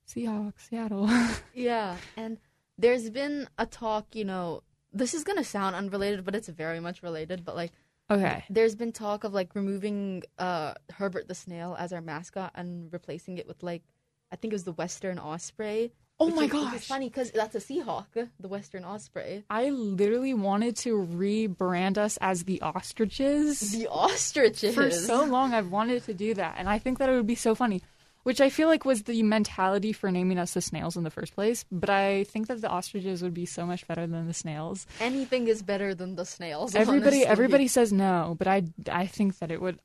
Seahawks, 0.07 0.69
Seattle." 0.69 1.09
Yeah, 1.53 1.97
and 2.15 2.37
there's 2.77 3.09
been 3.09 3.49
a 3.57 3.65
talk. 3.65 4.15
You 4.15 4.23
know, 4.25 4.63
this 4.93 5.13
is 5.13 5.23
gonna 5.23 5.43
sound 5.43 5.75
unrelated, 5.75 6.25
but 6.25 6.35
it's 6.35 6.47
very 6.49 6.79
much 6.79 7.03
related. 7.03 7.43
But 7.45 7.55
like, 7.55 7.71
okay. 8.09 8.43
there's 8.49 8.75
been 8.75 8.91
talk 8.91 9.23
of 9.23 9.33
like 9.33 9.55
removing 9.55 10.23
uh 10.37 10.73
Herbert 10.91 11.27
the 11.27 11.35
snail 11.35 11.75
as 11.77 11.93
our 11.93 12.01
mascot 12.01 12.51
and 12.55 12.91
replacing 12.91 13.37
it 13.37 13.47
with 13.47 13.63
like, 13.63 13.83
I 14.31 14.35
think 14.35 14.53
it 14.53 14.55
was 14.55 14.63
the 14.63 14.73
Western 14.73 15.19
osprey. 15.19 15.91
Oh 16.19 16.29
my 16.29 16.43
is- 16.45 16.51
gosh. 16.51 16.85
funny 16.85 17.09
because 17.09 17.31
that's 17.31 17.55
a 17.55 17.59
Seahawk, 17.59 18.29
the 18.39 18.47
Western 18.47 18.85
osprey. 18.85 19.43
I 19.49 19.71
literally 19.71 20.35
wanted 20.35 20.75
to 20.77 20.95
rebrand 20.95 21.97
us 21.97 22.17
as 22.21 22.43
the 22.43 22.61
ostriches. 22.61 23.71
The 23.71 23.87
ostriches. 23.87 24.75
For 24.75 24.91
so 24.91 25.23
long, 25.23 25.53
I've 25.55 25.71
wanted 25.71 26.03
to 26.03 26.13
do 26.13 26.35
that, 26.35 26.55
and 26.59 26.69
I 26.69 26.77
think 26.77 26.99
that 26.99 27.09
it 27.09 27.13
would 27.13 27.25
be 27.25 27.33
so 27.33 27.55
funny. 27.55 27.81
Which 28.23 28.39
I 28.39 28.49
feel 28.49 28.67
like 28.67 28.85
was 28.85 29.03
the 29.03 29.23
mentality 29.23 29.93
for 29.93 30.11
naming 30.11 30.37
us 30.37 30.53
the 30.53 30.61
snails 30.61 30.95
in 30.95 31.03
the 31.03 31.09
first 31.09 31.33
place. 31.33 31.65
But 31.71 31.89
I 31.89 32.23
think 32.25 32.47
that 32.47 32.61
the 32.61 32.69
ostriches 32.69 33.23
would 33.23 33.33
be 33.33 33.45
so 33.45 33.65
much 33.65 33.87
better 33.87 34.05
than 34.05 34.27
the 34.27 34.33
snails. 34.33 34.85
anything 34.99 35.47
is 35.47 35.63
better 35.63 35.95
than 35.95 36.15
the 36.15 36.25
snails. 36.25 36.75
Everybody, 36.75 37.17
honestly. 37.17 37.25
everybody 37.25 37.67
says 37.67 37.91
no, 37.91 38.35
but 38.37 38.47
I, 38.47 38.63
I 38.91 39.07
think 39.07 39.39
that 39.39 39.51
it 39.51 39.59
would. 39.61 39.79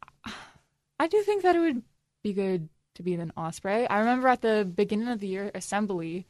I 0.98 1.06
do 1.08 1.22
think 1.22 1.42
that 1.42 1.56
it 1.56 1.60
would 1.60 1.82
be 2.22 2.32
good 2.32 2.68
to 2.96 3.02
be 3.02 3.14
an 3.14 3.32
osprey. 3.36 3.86
I 3.86 4.00
remember 4.00 4.28
at 4.28 4.42
the 4.42 4.70
beginning 4.70 5.08
of 5.08 5.20
the 5.20 5.28
year 5.28 5.50
assembly, 5.54 6.26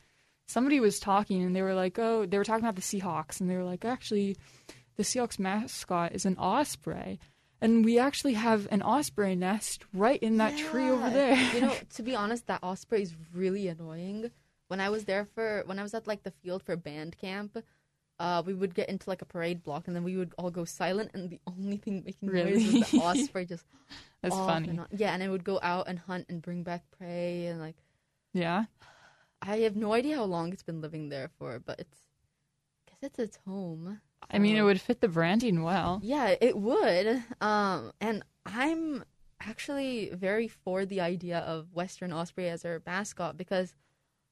somebody 0.47 0.81
was 0.81 1.01
talking 1.01 1.43
and 1.43 1.57
they 1.57 1.63
were 1.63 1.75
like, 1.75 1.99
"Oh, 1.99 2.27
they 2.27 2.39
were 2.39 2.45
talking 2.45 2.65
about 2.65 2.77
the 2.77 2.83
Seahawks," 2.83 3.41
and 3.41 3.49
they 3.49 3.57
were 3.57 3.65
like, 3.65 3.85
"Actually, 3.85 4.37
the 4.97 5.03
Seahawks 5.03 5.39
mascot 5.39 6.13
is 6.13 6.27
an 6.27 6.37
osprey." 6.37 7.19
And 7.67 7.85
we 7.85 7.99
actually 7.99 8.35
have 8.35 8.69
an 8.71 8.81
osprey 8.83 9.35
nest 9.35 9.85
right 9.93 10.23
in 10.23 10.37
that 10.39 10.57
tree 10.57 10.89
over 10.89 11.11
there. 11.11 11.37
you 11.55 11.61
know, 11.63 11.75
to 11.97 12.03
be 12.03 12.15
honest, 12.15 12.47
that 12.47 12.61
osprey 12.63 13.03
is 13.03 13.15
really 13.35 13.67
annoying. 13.67 14.31
When 14.69 14.81
I 14.81 14.89
was 14.89 15.05
there 15.05 15.25
for 15.35 15.63
when 15.67 15.79
I 15.79 15.83
was 15.83 15.93
at 15.95 16.07
like 16.07 16.23
the 16.23 16.31
field 16.43 16.63
for 16.63 16.77
band 16.77 17.17
camp, 17.19 17.59
uh, 18.19 18.43
we 18.47 18.55
would 18.55 18.75
get 18.75 18.89
into 18.89 19.11
like 19.11 19.21
a 19.23 19.25
parade 19.27 19.63
block 19.63 19.87
and 19.89 19.97
then 19.97 20.05
we 20.05 20.17
would 20.17 20.33
all 20.39 20.51
go 20.51 20.65
silent, 20.65 21.11
and 21.15 21.29
the 21.29 21.41
only 21.47 21.77
thing 21.77 22.03
making 22.05 22.33
noise 22.33 22.45
Really? 22.45 22.81
was 22.81 22.91
the 22.91 22.99
osprey 23.09 23.45
just 23.47 23.67
That's 24.23 24.35
funny. 24.37 24.69
and. 24.69 24.87
Yeah, 24.97 25.13
and 25.13 25.23
I 25.23 25.29
would 25.29 25.45
go 25.45 25.59
out 25.63 25.89
and 25.89 25.99
hunt 25.99 26.27
and 26.29 26.41
bring 26.41 26.63
back 26.63 26.83
prey, 26.97 27.47
and 27.47 27.61
like 27.61 27.77
Yeah. 28.33 28.65
I 29.43 29.59
have 29.59 29.77
no 29.77 29.93
idea 29.93 30.17
how 30.17 30.25
long 30.25 30.53
it's 30.53 30.63
been 30.63 30.81
living 30.81 31.09
there 31.11 31.31
for, 31.39 31.59
but 31.59 31.79
it's 31.81 31.99
I 32.89 32.91
guess 32.91 33.11
it's 33.11 33.19
its 33.19 33.39
home. 33.47 34.01
I 34.31 34.39
mean, 34.39 34.57
it 34.57 34.63
would 34.63 34.81
fit 34.81 35.01
the 35.01 35.09
branding 35.09 35.63
well. 35.63 36.01
Yeah, 36.03 36.35
it 36.41 36.57
would. 36.59 37.23
Um, 37.41 37.93
and 38.01 38.23
I'm 38.45 39.05
actually 39.41 40.11
very 40.13 40.49
for 40.49 40.85
the 40.85 41.01
idea 41.01 41.39
of 41.41 41.73
Western 41.73 42.13
Osprey 42.13 42.49
as 42.49 42.65
our 42.65 42.83
mascot 42.85 43.37
because, 43.37 43.75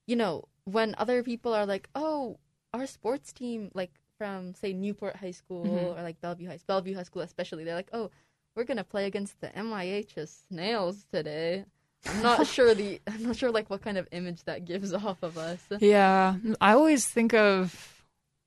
you 0.06 0.16
know, 0.16 0.44
when 0.64 0.94
other 0.98 1.22
people 1.22 1.54
are 1.54 1.66
like, 1.66 1.88
"Oh, 1.94 2.38
our 2.72 2.86
sports 2.86 3.32
team," 3.32 3.70
like 3.74 3.92
from 4.18 4.54
say 4.54 4.72
Newport 4.72 5.16
High 5.16 5.30
School 5.32 5.64
Mhm. 5.64 5.98
or 5.98 6.02
like 6.02 6.20
Bellevue 6.20 6.48
High 6.48 6.58
Bellevue 6.66 6.94
High 6.96 7.02
School, 7.04 7.22
especially, 7.22 7.64
they're 7.64 7.74
like, 7.74 7.90
"Oh, 7.92 8.10
we're 8.56 8.64
gonna 8.64 8.84
play 8.84 9.06
against 9.06 9.40
the 9.40 9.48
MIHS 9.56 10.46
Snails 10.48 11.04
today." 11.12 11.64
I'm 12.06 12.22
not 12.22 12.46
sure 12.46 12.74
the 12.74 13.00
I'm 13.06 13.22
not 13.22 13.36
sure 13.36 13.50
like 13.50 13.70
what 13.70 13.82
kind 13.82 13.98
of 13.98 14.08
image 14.10 14.42
that 14.44 14.64
gives 14.64 14.92
off 14.92 15.22
of 15.22 15.38
us. 15.38 15.62
Yeah, 15.80 16.36
I 16.60 16.72
always 16.72 17.06
think 17.06 17.32
of 17.34 17.93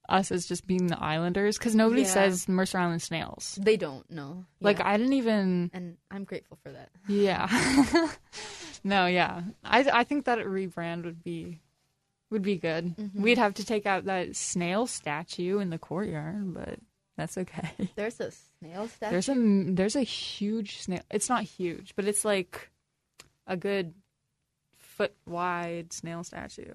us 0.10 0.32
as 0.32 0.46
just 0.46 0.66
being 0.68 0.88
the 0.88 0.98
Islanders 1.02 1.58
because 1.58 1.76
nobody 1.76 2.02
Yeah. 2.04 2.08
says 2.08 2.48
Mercer 2.48 2.78
Island 2.78 3.02
snails. 3.02 3.58
They 3.62 3.76
don't 3.78 4.10
know. 4.10 4.46
Like 4.62 4.80
Yeah. 4.80 4.88
I 4.90 4.98
didn't 4.98 5.14
even. 5.14 5.70
and 5.74 5.98
I'm 6.10 6.24
grateful 6.24 6.58
for 6.64 6.72
that. 6.72 6.90
Yeah. 7.08 7.48
no, 8.84 9.06
yeah. 9.06 9.44
I 9.64 9.90
I 9.92 10.04
think 10.04 10.26
that 10.26 10.40
a 10.40 10.44
rebrand 10.46 11.04
would 11.06 11.24
be 11.24 11.60
would 12.30 12.42
be 12.42 12.58
good. 12.58 12.96
Mhm. 12.98 13.14
We'd 13.22 13.38
have 13.38 13.54
to 13.56 13.66
take 13.66 13.86
out 13.86 14.06
that 14.06 14.36
snail 14.36 14.88
statue 14.88 15.60
in 15.60 15.70
the 15.70 15.78
courtyard, 15.80 16.54
but 16.54 16.80
that's 17.18 17.38
okay. 17.38 17.72
There's 17.96 18.20
a 18.20 18.32
snail 18.60 18.88
statue. 18.88 19.12
There's 19.12 19.30
a 19.30 19.36
there's 19.74 19.96
a 19.96 20.04
huge 20.04 20.80
snail. 20.82 21.02
It's 21.12 21.30
not 21.30 21.44
huge, 21.44 21.96
but 21.96 22.06
it's 22.06 22.24
like 22.26 22.70
a 23.46 23.56
good 23.58 23.94
foot 24.78 25.16
wide 25.26 25.94
snail 25.94 26.24
statue. 26.24 26.74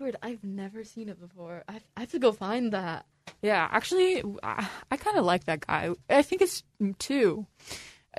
Weird. 0.00 0.16
I've 0.22 0.42
never 0.42 0.82
seen 0.82 1.08
it 1.10 1.20
before. 1.20 1.62
I've, 1.68 1.84
I 1.96 2.00
have 2.00 2.10
to 2.12 2.18
go 2.18 2.32
find 2.32 2.72
that. 2.72 3.04
Yeah, 3.42 3.68
actually, 3.70 4.22
I, 4.42 4.66
I 4.90 4.96
kind 4.96 5.18
of 5.18 5.24
like 5.24 5.44
that 5.44 5.66
guy. 5.66 5.90
I 6.08 6.22
think 6.22 6.42
it's 6.42 6.62
two 6.98 7.46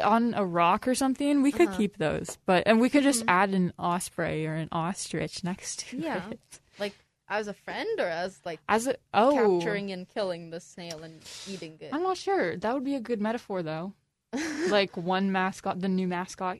on 0.02 0.34
a 0.36 0.46
rock 0.46 0.88
or 0.88 0.96
something. 0.96 1.42
We 1.42 1.52
could 1.52 1.68
Uh-huh. 1.70 1.78
keep 1.78 1.98
those, 1.98 2.38
but 2.46 2.64
and 2.66 2.80
we 2.80 2.90
could 2.90 3.04
just 3.04 3.22
Mhm. 3.26 3.30
add 3.30 3.50
an 3.50 3.74
osprey 3.78 4.46
or 4.48 4.54
an 4.54 4.70
ostrich 4.72 5.44
next 5.44 5.80
to 5.90 5.98
Yeah. 5.98 6.30
it. 6.30 6.40
Like 6.80 6.94
as 7.28 7.48
a 7.48 7.54
friend 7.54 8.00
or 8.00 8.06
as 8.08 8.40
like 8.46 8.60
As 8.70 8.88
a 8.88 8.96
oh, 9.14 9.58
capturing 9.60 9.92
and 9.92 10.08
killing 10.08 10.50
the 10.52 10.60
snail 10.60 11.04
and 11.04 11.20
eating 11.48 11.78
it. 11.82 11.94
I'm 11.94 12.04
not 12.04 12.18
sure. 12.18 12.56
That 12.58 12.74
would 12.74 12.86
be 12.86 12.96
a 12.96 13.00
good 13.02 13.20
metaphor, 13.22 13.64
though. 13.64 13.94
like 14.70 14.96
one 14.96 15.32
mascot, 15.32 15.82
the 15.82 15.90
new 15.90 16.08
mascot, 16.08 16.60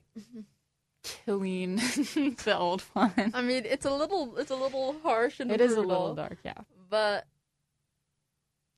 killing 1.04 1.76
the 2.46 2.56
old 2.58 2.82
one. 2.94 3.32
I 3.34 3.42
mean, 3.42 3.64
it's 3.66 3.86
a 3.86 3.94
little, 3.94 4.38
it's 4.38 4.52
a 4.52 4.56
little 4.56 4.96
harsh 5.04 5.40
and 5.40 5.52
It 5.52 5.62
is 5.62 5.74
a 5.74 5.82
little 5.82 6.14
dark, 6.16 6.38
yeah. 6.44 6.54
but 6.90 7.26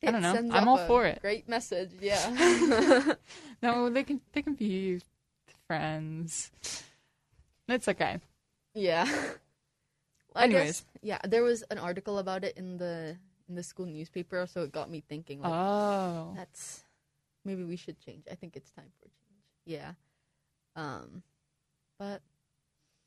I 0.06 0.12
don't 0.12 0.22
know. 0.22 0.34
sends 0.34 0.54
I'm 0.54 0.68
all 0.68 0.78
for 0.88 1.06
it. 1.06 1.22
Great 1.22 1.48
message, 1.48 1.92
yeah. 2.02 3.14
No, 3.62 3.90
they 3.90 4.04
can 4.04 4.20
they 4.34 4.42
can 4.42 4.54
be 4.56 5.00
friends. 5.68 6.52
It's 7.70 7.88
okay. 7.88 8.20
yeah. 8.74 9.08
I 10.36 10.46
Anyways. 10.46 10.66
guess, 10.82 10.86
yeah, 11.04 11.20
there 11.28 11.44
was 11.44 11.64
an 11.70 11.78
article 11.78 12.18
about 12.18 12.44
it 12.44 12.58
in 12.58 12.78
the 12.78 13.16
in 13.48 13.56
the 13.56 13.64
school 13.64 13.86
newspaper, 13.86 14.46
so 14.52 14.64
it 14.64 14.72
got 14.72 14.90
me 14.90 15.04
thinking. 15.08 15.42
Like, 15.42 15.52
Oh, 15.54 16.34
that's 16.36 16.84
maybe 17.46 17.64
we 17.64 17.76
should 17.78 18.00
change. 18.00 18.24
I 18.30 18.36
think 18.36 18.56
it's 18.58 18.72
time 18.72 18.92
for 19.00 19.06
change. 19.06 19.46
Yeah. 19.66 19.92
Um, 20.76 21.22
but 22.00 22.22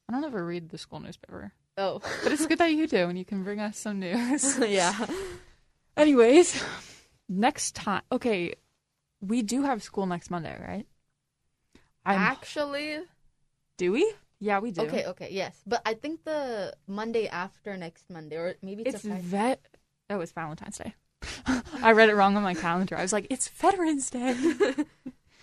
I 0.08 0.12
don't 0.12 0.24
ever 0.24 0.44
read 0.44 0.68
the 0.68 0.78
school 0.78 1.00
newspaper, 1.00 1.52
oh, 1.76 2.00
but 2.22 2.32
it's 2.32 2.46
good 2.46 2.58
that 2.58 2.72
you 2.72 2.86
do, 2.86 3.08
and 3.08 3.18
you 3.18 3.24
can 3.24 3.42
bring 3.42 3.60
us 3.60 3.78
some 3.78 4.00
news. 4.00 4.58
yeah. 4.68 5.06
Anyways, 5.96 6.62
next 7.28 7.74
time. 7.74 8.02
Okay, 8.12 8.54
we 9.20 9.42
do 9.42 9.62
have 9.62 9.82
school 9.82 10.06
next 10.06 10.30
Monday, 10.30 10.56
right? 10.60 10.86
I'm, 12.04 12.20
Actually, 12.20 13.00
do 13.78 13.92
we? 13.92 14.12
Yeah, 14.38 14.60
we 14.60 14.70
do. 14.70 14.82
okay, 14.82 15.06
okay, 15.06 15.28
yes, 15.30 15.60
but 15.66 15.80
I 15.86 15.94
think 15.94 16.24
the 16.24 16.74
Monday 16.86 17.26
after 17.26 17.76
next 17.76 18.10
Monday, 18.10 18.36
or 18.36 18.54
maybe 18.62 18.82
it's, 18.82 19.04
It's 19.04 19.24
vet. 19.24 19.60
Oh, 20.10 20.20
it's 20.20 20.32
Valentine's 20.32 20.78
Day. 20.78 20.94
I 21.82 21.92
read 21.92 22.10
it 22.10 22.14
wrong 22.14 22.36
on 22.36 22.42
my 22.42 22.54
calendar. 22.54 22.96
I 22.96 23.02
was 23.02 23.12
like, 23.12 23.26
it's 23.30 23.48
Veterans 23.48 24.10
Day. 24.10 24.36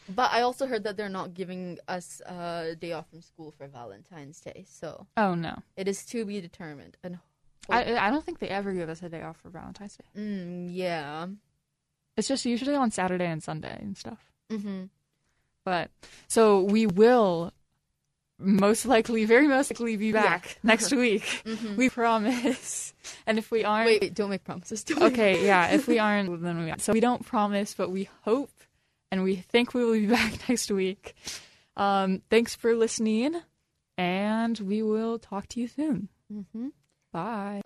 But 0.09 0.31
I 0.31 0.41
also 0.41 0.67
heard 0.67 0.83
that 0.83 0.97
they're 0.97 1.09
not 1.09 1.33
giving 1.33 1.79
us 1.87 2.21
a 2.25 2.75
day 2.79 2.91
off 2.91 3.09
from 3.09 3.21
school 3.21 3.51
for 3.57 3.67
Valentine's 3.67 4.39
Day, 4.41 4.65
so 4.67 5.07
oh 5.17 5.35
no, 5.35 5.59
it 5.77 5.87
is 5.87 6.05
to 6.07 6.25
be 6.25 6.41
determined. 6.41 6.97
And 7.03 7.19
I 7.69 7.95
I 7.95 8.09
don't 8.11 8.25
think 8.25 8.39
they 8.39 8.49
ever 8.49 8.73
give 8.73 8.89
us 8.89 9.01
a 9.01 9.09
day 9.09 9.21
off 9.21 9.37
for 9.37 9.49
Valentine's 9.49 9.95
Day. 9.97 10.19
mm, 10.21 10.67
yeah, 10.71 11.27
It's 12.17 12.27
just 12.27 12.45
usually 12.45 12.75
on 12.75 12.91
Saturday 12.91 13.27
and 13.27 13.41
Sunday 13.41 13.77
and 13.81 13.97
stuff. 13.97 14.31
hmm 14.51 14.83
But 15.63 15.89
so 16.27 16.61
we 16.63 16.85
will 16.87 17.53
most 18.39 18.85
likely, 18.85 19.23
very 19.23 19.47
most 19.47 19.71
likely, 19.71 19.95
be 19.95 20.11
back 20.11 20.57
next 20.63 20.91
week. 20.91 21.23
Mhm. 21.45 21.77
We 21.77 21.89
promise. 21.89 22.93
And 23.25 23.37
if 23.37 23.51
we 23.51 23.63
aren't, 23.65 23.85
wait, 23.85 24.01
wait, 24.01 24.13
don't 24.13 24.29
make 24.29 24.43
promises. 24.43 24.83
Don't 24.83 24.99
make 24.99 25.13
okay, 25.13 25.45
yeah. 25.45 25.67
If 25.71 25.87
we 25.87 25.99
aren't, 25.99 26.41
then 26.41 26.57
we. 26.63 26.69
Aren't. 26.71 26.81
So 26.81 26.91
we 26.93 26.99
don't 27.01 27.25
promise, 27.25 27.73
but 27.73 27.89
we 27.89 28.09
hope, 28.23 28.51
and 29.13 29.23
we 29.23 29.35
think 29.35 29.75
we 29.75 29.85
will 29.85 29.93
be 29.93 30.07
back 30.19 30.49
next 30.49 30.71
week. 30.71 31.13
Um, 31.77 32.23
thanks 32.31 32.55
for 32.55 32.75
listening, 32.75 33.35
and 33.95 34.57
we 34.57 34.81
will 34.81 35.19
talk 35.19 35.47
to 35.49 35.59
you 35.61 35.67
soon. 35.67 36.09
Mhm. 36.33 36.71
Bye. 37.11 37.61